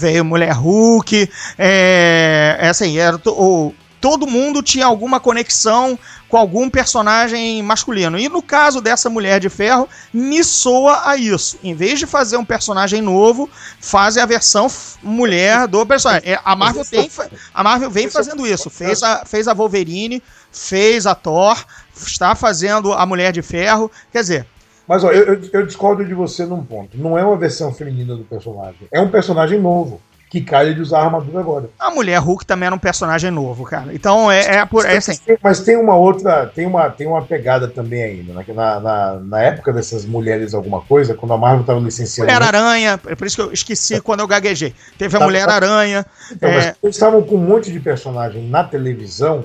[0.00, 6.70] veio Mulher Hulk, é, é assim, era o, todo mundo tinha alguma conexão com algum
[6.70, 8.18] personagem masculino.
[8.18, 11.58] E no caso dessa Mulher de Ferro, me soa a isso.
[11.62, 14.68] Em vez de fazer um personagem novo, fazem a versão
[15.02, 16.32] mulher do personagem.
[16.32, 17.10] É, a Marvel, tem,
[17.52, 18.70] a Marvel vem fazendo isso.
[18.70, 21.62] Fez a, fez a Wolverine, fez a Thor,
[21.94, 23.90] está fazendo a Mulher de Ferro.
[24.12, 24.46] Quer dizer,
[24.90, 26.98] mas ó, eu, eu, discordo de você num ponto.
[26.98, 28.88] Não é uma versão feminina do personagem.
[28.90, 30.00] É um personagem novo.
[30.28, 31.70] Que cai de usar a armadura agora.
[31.78, 33.94] A mulher Hulk também era um personagem novo, cara.
[33.94, 34.84] Então é, é por.
[34.84, 35.16] É assim.
[35.40, 36.46] Mas tem uma outra.
[36.46, 38.32] Tem uma, tem uma pegada também ainda.
[38.32, 38.44] Né?
[38.48, 42.32] Na, na, na época dessas mulheres, alguma coisa, quando a Marvel estava licenciando.
[42.32, 44.00] Mulher Aranha, é por isso que eu esqueci é.
[44.00, 44.74] quando eu gaguejei.
[44.98, 45.54] Teve a tá, Mulher tá.
[45.54, 46.06] Aranha.
[46.32, 46.74] Então, é...
[46.82, 49.44] Eles estavam com um monte de personagem na televisão.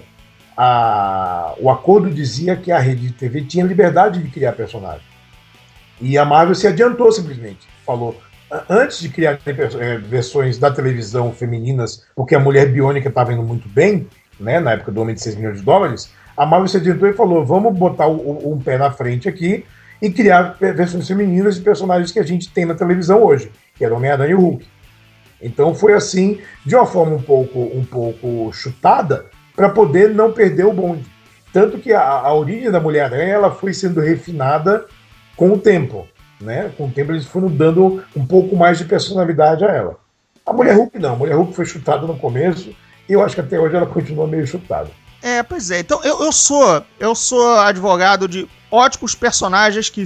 [0.57, 5.14] A, o acordo dizia que a rede de TV tinha liberdade de criar personagem.
[5.99, 7.67] E a Marvel se adiantou simplesmente.
[7.85, 8.19] Falou,
[8.69, 9.39] antes de criar
[9.79, 14.07] é, versões da televisão femininas, porque a mulher biônica estava indo muito bem,
[14.39, 17.13] né, na época do Homem de 6 milhões de dólares, a Marvel se adiantou e
[17.13, 19.63] falou: vamos botar um pé na frente aqui
[20.01, 23.95] e criar versões femininas de personagens que a gente tem na televisão hoje, que era
[23.95, 24.67] Homem-Aranha e o Hulk.
[25.41, 29.25] Então foi assim, de uma forma um pouco, um pouco chutada,
[29.55, 31.05] para poder não perder o bonde.
[31.53, 34.85] Tanto que a, a origem da Mulher-Aranha foi sendo refinada
[35.35, 36.07] com o tempo.
[36.39, 36.71] Né?
[36.77, 39.97] Com o tempo eles foram dando um pouco mais de personalidade a ela.
[40.45, 42.75] A Mulher Hulk não, a Mulher Hulk foi chutada no começo
[43.09, 44.89] e eu acho que até hoje ela continua meio chutada.
[45.21, 45.79] É, pois é.
[45.79, 50.03] Então eu, eu sou eu sou advogado de ótimos personagens que,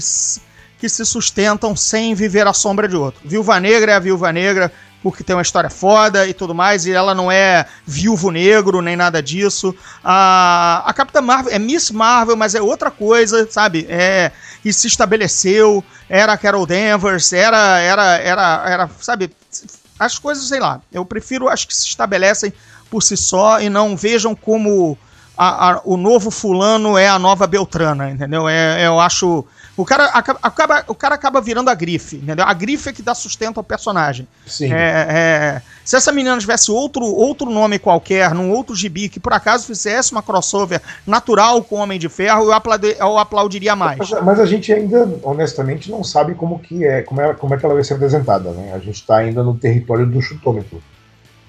[0.80, 3.20] que se sustentam sem viver à sombra de outro.
[3.26, 4.72] Viúva Negra é a Viúva Negra,
[5.02, 8.96] porque tem uma história foda e tudo mais, e ela não é viúvo negro, nem
[8.96, 9.76] nada disso.
[10.04, 13.86] A, a Capitã Marvel é Miss Marvel, mas é outra coisa, sabe?
[13.90, 14.32] É,
[14.64, 19.32] e se estabeleceu, era Carol Danvers, era, era, era, era, sabe?
[19.98, 22.54] As coisas, sei lá, eu prefiro as que se estabelecem
[22.90, 24.98] por si só e não vejam como
[25.38, 28.48] a, a, o novo fulano é a nova Beltrana, entendeu?
[28.50, 29.46] É, eu acho
[29.82, 32.46] o cara acaba, o cara acaba virando a grife, entendeu?
[32.46, 34.28] A grife é que dá sustento ao personagem.
[34.46, 34.74] Sim.
[34.74, 39.32] É, é, se essa menina tivesse outro, outro nome qualquer, num outro gibi, que por
[39.32, 43.98] acaso fizesse uma crossover natural com o Homem de Ferro, eu, aplaudi, eu aplaudiria mais.
[43.98, 47.58] Mas, mas, a gente ainda, honestamente, não sabe como que é, como é, como é
[47.58, 48.74] que ela vai ser apresentada, né?
[48.74, 50.84] A gente está ainda no território do chutômetro.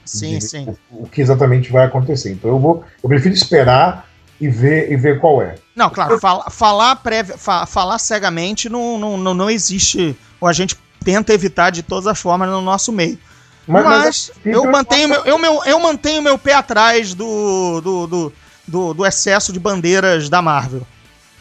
[0.04, 0.68] Sim, de, sim.
[0.88, 2.30] O, o que exatamente vai acontecer.
[2.30, 4.08] Então eu vou, eu prefiro esperar
[4.40, 5.56] e ver, e ver qual é.
[5.80, 10.52] Não, claro, fala, falar, prévia, fa, falar cegamente não, não, não, não existe, ou a
[10.52, 13.18] gente tenta evitar de todas as formas no nosso meio.
[13.66, 18.32] Mas, mas eu, mantenho meu, eu, meu, eu mantenho meu pé atrás do, do, do,
[18.68, 20.82] do, do excesso de bandeiras da Marvel.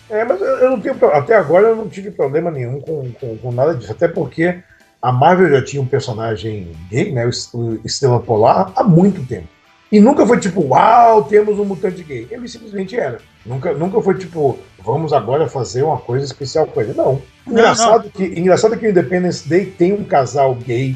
[0.09, 0.95] É, mas eu não tenho.
[1.13, 3.91] Até agora eu não tive problema nenhum com, com, com, nada disso.
[3.91, 4.57] Até porque
[5.01, 7.29] a Marvel já tinha um personagem gay, né?
[7.53, 9.49] O Estrela Polar, há muito tempo.
[9.91, 12.27] E nunca foi tipo, uau, temos um mutante gay.
[12.29, 13.19] Ele simplesmente era.
[13.45, 16.93] Nunca, nunca foi tipo, vamos agora fazer uma coisa especial com ele.
[16.93, 17.21] Não.
[17.47, 18.09] Engraçado, não, não.
[18.11, 20.95] Que, engraçado que o Independence Day tem um casal gay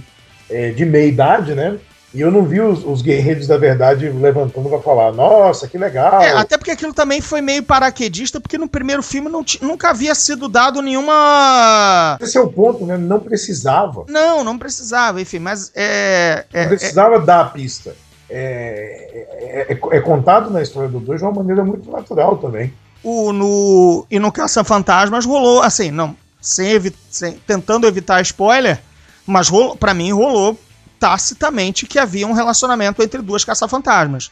[0.49, 1.79] é, de meia idade, né?
[2.13, 6.21] E eu não vi os, os guerreiros da verdade levantando pra falar, nossa, que legal.
[6.21, 10.13] É, até porque aquilo também foi meio paraquedista, porque no primeiro filme não nunca havia
[10.13, 12.19] sido dado nenhuma.
[12.21, 12.97] Esse é o ponto, né?
[12.99, 14.05] Não precisava.
[14.07, 16.45] Não, não precisava, enfim, mas é.
[16.53, 17.95] Não é- é- precisava dar a pista.
[18.36, 22.73] É, é- é- é contado na história do 2 de uma maneira muito natural também.
[23.03, 28.79] o, no, e no Caça-Fantasmas rolou, assim, não, sem evi- sem- tentando evitar spoiler,
[29.27, 30.57] mas pra mim rolou
[30.99, 34.31] tacitamente que havia um relacionamento entre duas Caça-Fantasmas.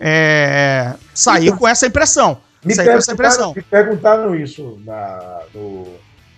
[0.00, 2.38] É, saí com essa impressão.
[2.64, 3.54] Me com essa impressão.
[3.54, 5.86] me perguntaram isso na- no,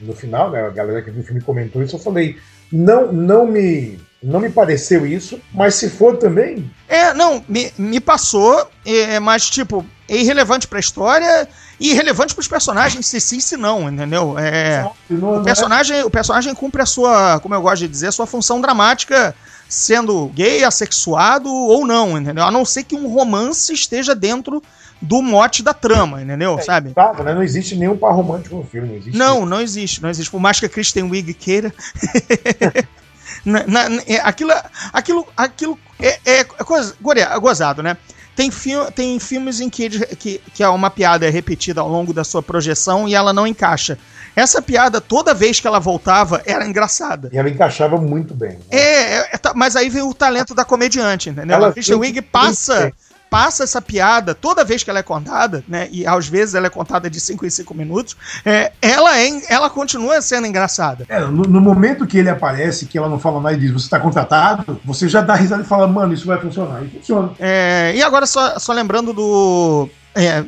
[0.00, 0.66] no final, né?
[0.66, 1.96] A galera que viu o filme comentou isso.
[1.96, 2.36] Eu falei,
[2.70, 8.00] não, não me, não me pareceu isso, mas se for também, É, não, me, me
[8.00, 11.48] passou, é, mas, tipo, é irrelevante pra história
[11.78, 14.38] e irrelevante pros personagens, se sim, se não, entendeu?
[14.38, 14.82] É.
[15.08, 18.08] não, O não é- personagem, o personagem cumpre a sua, como eu gosto de dizer,
[18.08, 19.34] a sua função dramática,
[19.68, 22.44] sendo gay, assexuado ou não, entendeu?
[22.44, 24.62] A não ser que um romance esteja dentro
[25.00, 26.58] do mote da trama, entendeu?
[26.60, 26.90] Sabe?
[26.92, 27.32] Tava, né?
[27.32, 28.88] Não existe nenhum par romântico no filme.
[28.88, 30.30] Não, existe Não, não existe, não existe.
[30.30, 31.72] Por mais que a Kristen Wiig queira.
[33.44, 34.52] Na- na- é, aquilo,
[34.92, 37.96] aquilo, aquilo é, é coisa, gore- é gozado, né?
[38.36, 42.24] Tem, fi tem filmes em que, que, que uma piada é repetida ao longo da
[42.24, 43.98] sua projeção e ela não encaixa.
[44.34, 47.28] Essa piada, toda vez que ela voltava, era engraçada.
[47.32, 48.52] E ela encaixava muito bem.
[48.52, 48.58] né?
[48.70, 51.56] É, é, tá- mas aí vem o talento da comediante, entendeu?
[51.56, 52.92] Ela a Kristen tem Wiig que- passa,
[53.30, 55.88] passa essa piada toda vez que ela é contada, né?
[55.92, 58.16] E às vezes ela é contada de 5 em 5 minutos.
[58.44, 61.06] é, ela, é, ela continua sendo engraçada.
[61.08, 63.88] É, no, no momento que ele aparece, que ela não fala nada e diz, você
[63.88, 66.84] tá contratado, você já dá risada e fala, mano, isso vai funcionar.
[66.84, 67.30] E funciona.
[67.38, 69.88] É, e agora, só, só lembrando do.
[70.14, 70.44] É,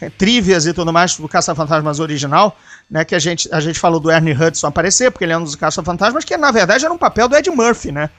[0.00, 2.56] é, trivias e tudo mais do Caça-Fantasmas original,
[2.90, 3.04] né?
[3.04, 5.54] Que a gente, a gente falou do Ernie Hudson aparecer, porque ele é um dos
[5.54, 8.10] Caça-Fantasmas, que na verdade era um papel do Ed Murphy, né?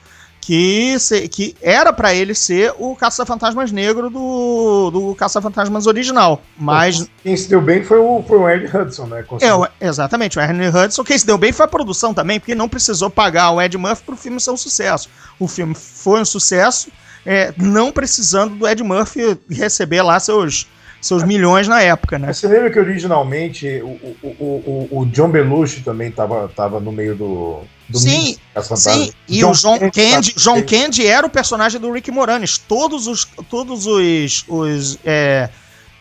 [0.48, 6.40] Que, se- que era pra ele ser o Caça-Fantasmas negro do, do Caça-Fantasmas original.
[6.58, 7.06] Mas.
[7.22, 9.20] Quem se deu bem foi o, foi o Ed Hudson, né?
[9.20, 12.40] É, Conseguiu- o- exatamente, o Ernie Hudson, quem se deu bem foi a produção também,
[12.40, 15.10] porque não precisou pagar o Ed Murphy pro filme ser um sucesso.
[15.38, 16.90] O filme foi um sucesso,
[17.26, 20.66] é, não precisando do Ed Murphy receber lá seus,
[20.98, 22.32] seus milhões na época, né?
[22.32, 26.90] Você lembra que originalmente o, o, o, o, o John Belushi também estava tava no
[26.90, 27.60] meio do.
[27.88, 28.36] Do Sim?
[28.76, 32.58] Sim, e o John Candy, tá- John Candy era o personagem do Rick Moranis.
[32.58, 35.48] Todos os, todos os, os é,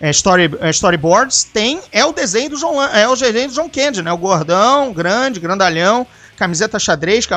[0.02, 3.70] é, story, é, storyboards tem é o desenho do John, é o desenho do John
[3.70, 4.12] Candy, né?
[4.12, 6.06] O gordão, grande, grandalhão,
[6.38, 7.28] camiseta xadrez,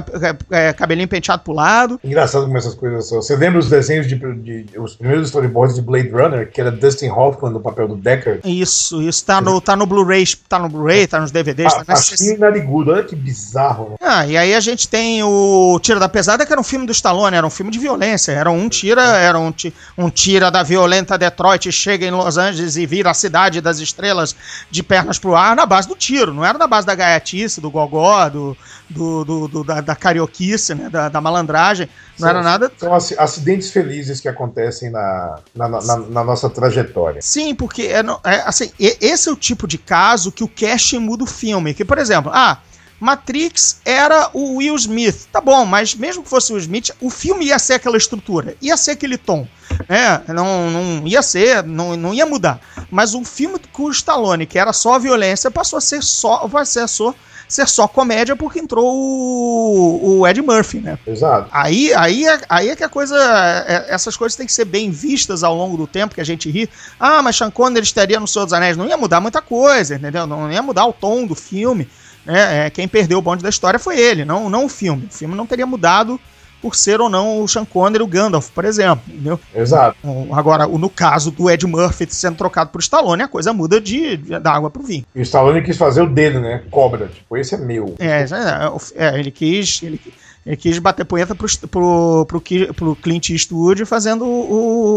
[0.50, 1.98] é, cabelinho penteado pro lado.
[2.04, 3.20] Engraçado como essas coisas são.
[3.20, 7.08] Você lembra os desenhos de, de- os primeiros storyboards de Blade Runner, que era Dustin
[7.08, 8.40] Hoffman no papel do Deckard?
[8.44, 11.84] Isso, isso tá no, tá no Blu-ray, tá no Blu-ray, tá nos DVDs, tá Ah,
[11.84, 13.96] Baixinho e narigudo, olha que bizarro, né?
[14.00, 16.92] Ah, e aí a gente tem o Tira da Pesada, que era um filme do
[16.92, 18.32] Stallone, era um filme de violência.
[18.32, 19.52] Era um tira, era um,
[19.96, 24.34] um tira da violenta Detroit, chega em Los Angeles e vira a cidade das estrelas
[24.70, 26.32] de pernas pro ar na base do tiro.
[26.34, 28.56] Não era na base da gaiatice, do gogó, do,
[28.90, 30.90] do, do- do- da, da carioquice, né?
[30.90, 31.88] Da, da malandragem.
[32.18, 32.70] Não era nada.
[32.76, 37.22] São aci- acidentes felizes que acontecem na, na, na- na nossa trajetória.
[37.22, 41.24] Sim, porque é, é, assim, esse é o tipo de caso que o casting muda
[41.24, 41.72] o filme.
[41.72, 42.58] Que, por exemplo, ah,
[43.00, 45.26] Matrix era o Will Smith.
[45.32, 48.54] Tá bom, mas mesmo que fosse o Will Smith, o filme ia ser aquela estrutura,
[48.60, 49.48] ia ser aquele tom.
[49.88, 50.22] né?
[50.28, 52.60] não, não ia ser, não, não ia mudar.
[52.90, 56.66] Mas o filme com o Stallone, que era só violência, passou a ser só, vai
[56.66, 57.14] ser só,
[57.50, 60.98] ser só comédia porque entrou o, o Ed Murphy, né?
[61.06, 61.48] Exato.
[61.52, 63.16] Aí, aí, é, aí é que a coisa.
[63.66, 66.48] é- essas coisas têm que ser bem vistas ao longo do tempo que a gente
[66.48, 66.70] ri.
[66.98, 68.76] Ah, mas Sean Connery estaria no Senhor dos Anéis.
[68.76, 70.26] Não ia mudar muita coisa, entendeu?
[70.26, 71.88] Não ia mudar o tom do filme.
[72.24, 72.66] Né?
[72.66, 75.08] É, quem perdeu o bonde da história foi ele, não, não o filme.
[75.10, 76.20] O filme não teria mudado
[76.60, 79.40] por ser ou não o Sean Connery, o Gandalf, por exemplo, entendeu?
[79.54, 79.96] Exato.
[80.32, 84.38] Agora, no caso do Ed Murphy sendo trocado por Stallone, a coisa muda de, de-
[84.38, 85.04] da água pro vinho.
[85.14, 86.62] E o Stallone quis fazer o dele, né?
[86.70, 87.08] Cobra.
[87.08, 87.94] Tipo, esse é meu.
[87.98, 89.82] É, é, é, ele quis.
[89.82, 90.00] Ele,
[90.46, 92.42] ele quis bater punheta pro, pro, pro,
[92.74, 94.52] pro Clint Eastwood fazendo o,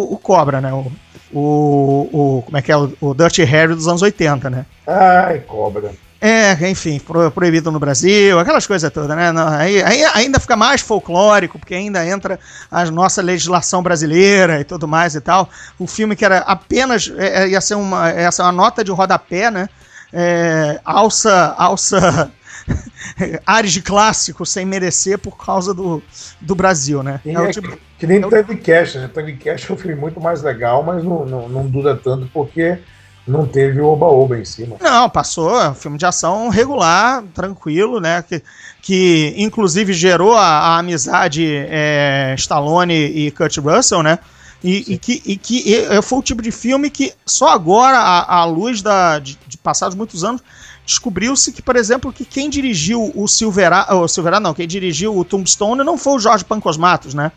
[0.09, 0.71] o, o Cobra, né?
[0.73, 0.91] O,
[1.33, 2.77] o, o- Como é que é?
[2.77, 4.65] O, o Dirty Harry dos anos 80, né?
[4.87, 5.91] Ai, cobra.
[6.25, 9.29] É, enfim, pro- proibido no Brasil, aquelas coisas todas, né?
[9.33, 12.39] Não, aí, aí ainda fica mais folclórico, porque ainda entra
[12.71, 15.49] a nossa legislação brasileira e tudo mais e tal.
[15.77, 17.11] O filme que era apenas.
[17.17, 19.67] é, é, ia ser uma, ser uma nota de rodapé, né?
[20.13, 21.53] É, alça.
[21.57, 22.31] alça
[23.45, 26.01] ares de clássico sem merecer por causa do,
[26.39, 27.19] do Brasil, né?
[27.25, 29.09] É é tipo- que, que nem é o- Tango Cash, né?
[29.13, 32.77] Tango Cash é um filme muito mais legal, mas não, não, não dura tanto porque
[33.25, 34.75] Não teve o oba-oba em cima.
[34.81, 35.59] Não, passou.
[35.59, 38.21] é um Filme de ação regular, tranquilo, né?
[38.21, 38.43] Que,
[38.81, 44.19] que inclusive gerou a, a amizade é, Stallone e Kurt Russell, né?
[44.61, 48.39] E, e que, e que e- foi o tipo de filme que só agora, à,
[48.39, 50.41] à luz da, de, de passados muitos anos,
[50.85, 55.23] descobriu-se que, por exemplo, que quem dirigiu o Silverado, o Silverado não, quem dirigiu o
[55.25, 57.31] Tombstone não foi o Jorge Pancosmatos, né?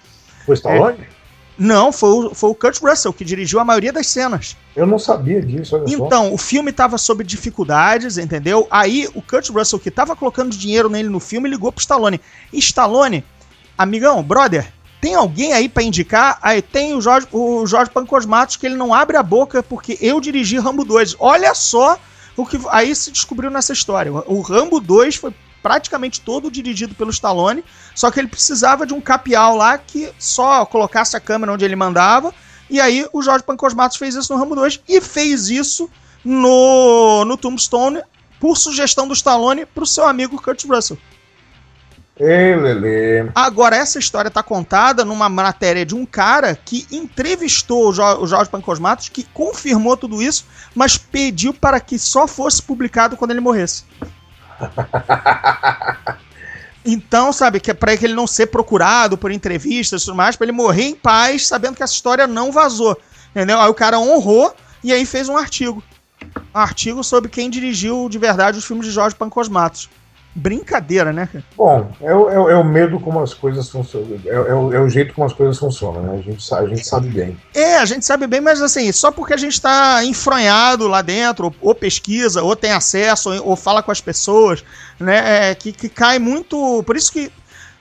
[0.44, 0.98] Foi Stallone?
[1.58, 4.56] Não, foi o, foi o Kurt Russell que dirigiu a maioria das cenas.
[4.74, 5.94] Eu não sabia disso, olha só.
[5.94, 8.66] Então, o filme tava sob dificuldades, entendeu?
[8.70, 12.20] Aí o Kurt Russell, que tava colocando dinheiro nele no filme, ligou pro Stallone.
[12.52, 13.24] E Stallone,
[13.78, 16.38] amigão, brother, tem alguém aí pra indicar?
[16.42, 20.20] Aí tem o Jorge, o Jorge Pancosmatos, que ele não abre a boca porque eu
[20.20, 21.16] dirigi Rambo 2.
[21.18, 21.98] Olha só
[22.36, 24.12] o que aí se descobriu nessa história.
[24.12, 25.32] O Rambo 2 foi
[25.66, 30.64] praticamente todo dirigido pelo Stallone, só que ele precisava de um capial lá que só
[30.64, 32.32] colocasse a câmera onde ele mandava.
[32.70, 35.90] E aí o Jorge Pancosmatos fez isso no Rambo 2 e fez isso
[36.24, 38.00] no, no Tombstone
[38.38, 40.96] por sugestão do Stallone pro seu amigo Kurt Russell.
[42.18, 43.30] Ei, Lele.
[43.34, 48.26] Agora, essa história tá contada numa matéria de um cara que entrevistou o, Jo- o
[48.26, 53.40] Jorge Pancosmatos, que confirmou tudo isso, mas pediu para que só fosse publicado quando ele
[53.40, 53.84] morresse.
[56.88, 60.44] Então, sabe, que é pra ele não ser procurado por entrevistas e tudo mais, pra
[60.44, 62.96] ele morrer em paz, sabendo que essa história não vazou.
[63.30, 63.60] Entendeu?
[63.60, 64.54] Aí o cara honrou
[64.84, 65.82] e aí fez um artigo.
[66.54, 69.90] Um artigo sobre quem dirigiu de verdade os filmes de Jorge Pancosmatos.
[70.38, 71.28] Brincadeira, né?
[71.56, 74.20] Bom, é, o- é é o medo como as coisas funcionam.
[74.26, 76.18] É, é o, é jeito como as coisas funcionam, né?
[76.18, 77.36] A gente, a gente sabe bem.
[77.54, 81.46] É, a gente sabe bem, mas assim, só porque a gente tá enfronhado lá dentro,
[81.46, 84.62] ou, ou pesquisa, ou tem acesso, ou, ou fala com as pessoas,
[85.00, 85.50] né?
[85.50, 86.82] é, que, que cai muito.
[86.84, 87.32] Por isso que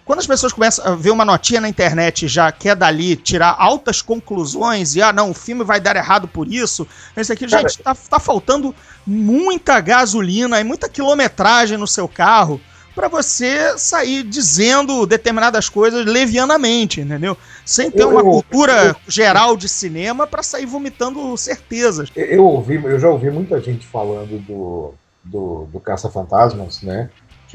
[0.05, 4.01] quando as pessoas começam a ver uma notinha na internet já quer dali tirar altas
[4.01, 6.87] conclusões e ah, não, o filme vai dar errado por isso,
[7.17, 8.73] isso aqui, Cara, gente, tá, tá faltando
[9.05, 12.61] muita gasolina e muita quilometragem no seu carro
[12.93, 17.35] pra você sair dizendo determinadas coisas levianamente, entendeu?
[17.65, 22.09] Sem ter Eu- uma eu- cultura geral de cinema pra sair vomitando certezas.
[22.15, 24.93] Eu, eu ouvi, eu já ouvi muita gente falando do,
[25.23, 27.09] do, do Caça-Fantasmas, né?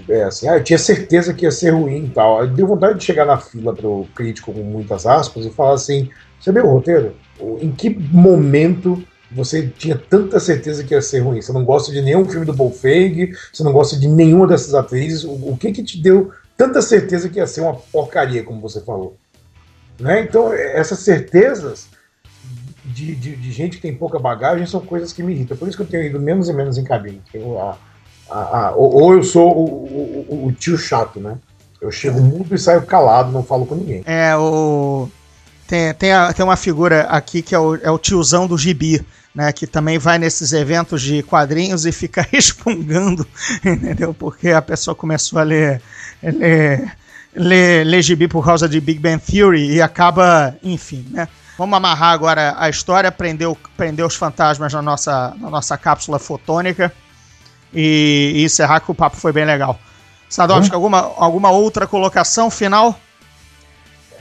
[0.09, 2.41] É assim, ah, eu tinha certeza que ia ser ruim e tal.
[2.41, 6.09] Aí Deu vontade de chegar na fila pro crítico com muitas aspas e falar assim:
[6.39, 7.17] você viu o roteiro?
[7.61, 11.41] Em que momento você tinha tanta certeza que ia ser ruim?
[11.41, 14.75] Você não gosta de nenhum filme do Paul Feig, você não gosta de nenhuma dessas
[14.75, 15.25] atrizes.
[15.25, 18.81] O, o que que te deu tanta certeza que ia ser uma porcaria, como você
[18.81, 19.17] falou?
[19.99, 20.23] Né?
[20.23, 21.89] Então, essas certezas
[22.85, 25.57] de, de, de gente que tem pouca bagagem são coisas que me irritam.
[25.57, 27.23] Por isso que eu tenho ido menos e menos em cabine.
[27.33, 27.79] Eu, a-
[28.39, 29.65] a- ou, eu sou o,
[30.29, 31.37] o- o- tio chato, né?
[31.81, 34.03] Eu chego mudo e saio calado, não falo com ninguém.
[34.07, 35.09] É, o.
[35.67, 39.05] Tem, tem, a- tem uma figura aqui que é o, é o tiozão do gibi,
[39.35, 39.53] né?
[39.53, 43.27] Que também vai nesses eventos de quadrinhos e fica respungando,
[43.65, 44.13] entendeu?
[44.13, 45.81] Porque a pessoa começou a ler,
[46.23, 46.93] ler,
[47.35, 51.29] ler, ler gibi por causa de Big Bang Theory e acaba, enfim, né?
[51.57, 56.91] Vamos amarrar agora a história, prender, prender os fantasmas na nossa, na nossa cápsula fotônica
[57.73, 59.79] e, e encerrar que o papo foi bem legal.
[60.29, 62.99] Sadovski, alguma, alguma outra colocação final?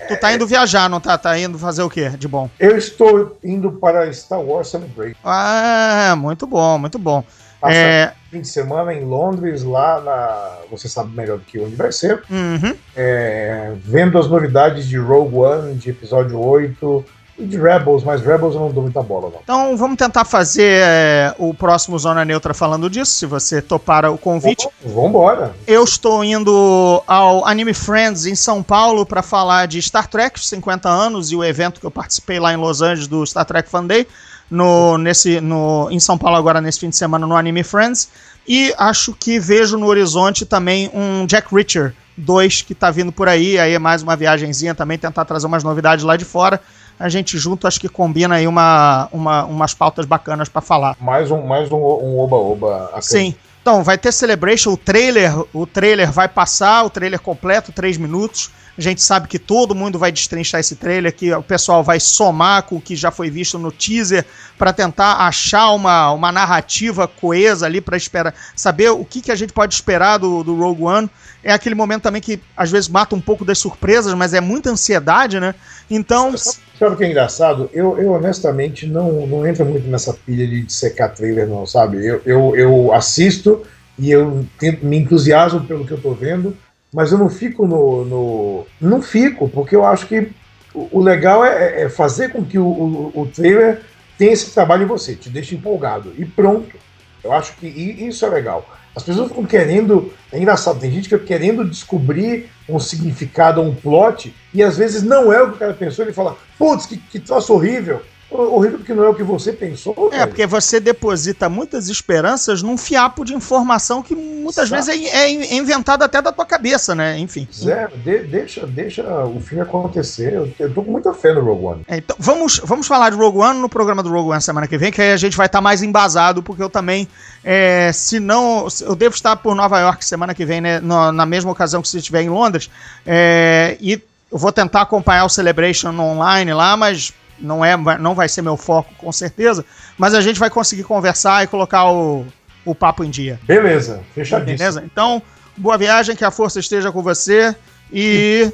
[0.07, 1.17] Tu tá indo viajar, não tá?
[1.17, 2.49] Tá indo fazer o quê de bom?
[2.59, 5.19] Eu estou indo para Star Wars Celebration.
[5.23, 7.23] Ah, muito bom, muito bom.
[7.61, 10.57] Passar É, fim de semana em Londres, lá na.
[10.71, 12.23] Você sabe melhor do que onde vai ser.
[12.29, 12.75] uhum.
[12.95, 17.05] É, vendo as novidades de Rogue One, de episódio 8
[17.39, 19.39] e de Rebels, mas Rebels eu não dou muita bola, não.
[19.41, 24.17] Então vamos tentar fazer é, o próximo Zona Neutra falando disso, se você topar o
[24.17, 24.67] convite.
[24.83, 25.53] Vambora.
[25.65, 30.49] Eu estou indo ao Anime Friends em São Paulo para falar de Star Trek, os
[30.49, 33.69] 50 anos, e o evento que eu participei lá em Los Angeles do Star Trek
[33.69, 34.05] Fan Day,
[34.51, 38.09] no, nesse, no, em São Paulo agora nesse fim de semana no Anime Friends.
[38.45, 43.29] E acho que vejo no horizonte também um Jack Reacher 2 que tá vindo por
[43.29, 46.59] aí, aí é mais uma viagenzinha também, tentar trazer umas novidades lá de fora.
[46.99, 50.97] A gente junto acho que combina aí uma, uma, umas pautas bacanas para falar.
[50.99, 52.85] Mais um, mais um, um oba-oba.
[52.85, 53.05] acredito.
[53.05, 53.35] Sim.
[53.61, 58.51] Então, vai ter Celebration, o trailer, o trailer vai passar, o trailer completo, 3 minutos.
[58.79, 62.63] A gente sabe que todo mundo vai destrinchar esse trailer, que o pessoal vai somar
[62.63, 64.23] com o que já foi visto no teaser
[64.57, 69.35] para tentar achar uma, uma narrativa coesa ali para esperar, saber o que, que a
[69.35, 71.09] gente pode esperar do, do Rogue One.
[71.43, 74.69] É aquele momento também que às vezes mata um pouco das surpresas, mas é muita
[74.69, 75.53] ansiedade, né?
[75.91, 77.69] Então, Sabe o que é engraçado?
[77.73, 81.97] Eu, eu honestamente não, não entro muito nessa pilha de secar trailer, não, sabe?
[81.97, 83.61] Eu, eu, eu assisto
[83.97, 84.45] e eu
[84.81, 86.55] me entusiasmo pelo que eu tô vendo,
[86.93, 88.05] mas eu não fico no.
[88.05, 90.31] no não fico, porque eu acho que
[90.73, 93.81] o, legal é, é fazer com que o, o, o trailer
[94.17, 96.13] tem esse trabalho em você, te deixa empolgado.
[96.17, 96.75] E pronto.
[97.23, 98.65] Eu acho que isso é legal.
[98.95, 100.11] As pessoas ficam querendo.
[100.31, 105.03] É engraçado, tem gente que fica querendo descobrir um significado, um plot, e às vezes
[105.03, 108.01] não é o que o cara pensou, ele fala, putz, que, que troço horrível.
[108.31, 110.09] Horrível porque não é o que você pensou.
[110.11, 110.27] É, velho.
[110.27, 114.85] porque você deposita muitas esperanças num fiapo de informação que muitas Exato.
[114.85, 117.17] vezes é, é, inventado até da tua cabeça, né?
[117.17, 117.47] Enfim.
[117.51, 120.33] Zé, de, deixa, deixa o filme acontecer.
[120.33, 121.81] Eu, eu tô com muita fé no Rogue One.
[121.87, 124.77] É, então, vamos, vamos falar de Rogue One no programa do Rogue One semana que
[124.77, 127.07] vem, que aí a gente vai estar tá mais embasado, porque eu também,
[127.43, 128.67] é, se não.
[128.81, 130.79] Eu devo estar por Nova York semana que vem, né?
[130.79, 132.69] Na, na mesma ocasião que se estiver em Londres.
[133.07, 133.93] É, e
[134.31, 137.11] eu vou tentar acompanhar o Celebration online lá, mas
[137.41, 139.65] não, é, não vai ser meu foco, com certeza,
[139.97, 142.25] mas a gente vai conseguir conversar e colocar o,
[142.65, 143.39] o papo em dia.
[143.43, 144.57] Beleza, fechadíssimo.
[144.57, 144.83] Beleza?
[144.85, 145.21] Então,
[145.57, 147.55] boa viagem, que a força esteja com você
[147.91, 148.51] e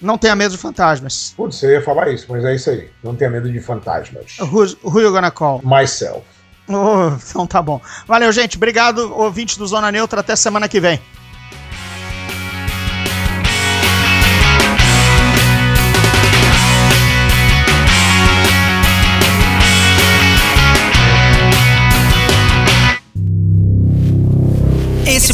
[0.00, 1.32] não tenha medo de fantasmas.
[1.36, 2.88] Putz, eu ia falar isso, mas é isso aí.
[3.02, 4.38] Não tenha medo de fantasmas.
[4.40, 5.60] Who, who you gonna call?
[5.64, 6.22] Myself.
[6.68, 7.80] Oh, então tá bom.
[8.06, 8.56] Valeu, gente.
[8.56, 10.20] Obrigado, ouvintes do Zona Neutra.
[10.20, 11.00] Até semana que vem.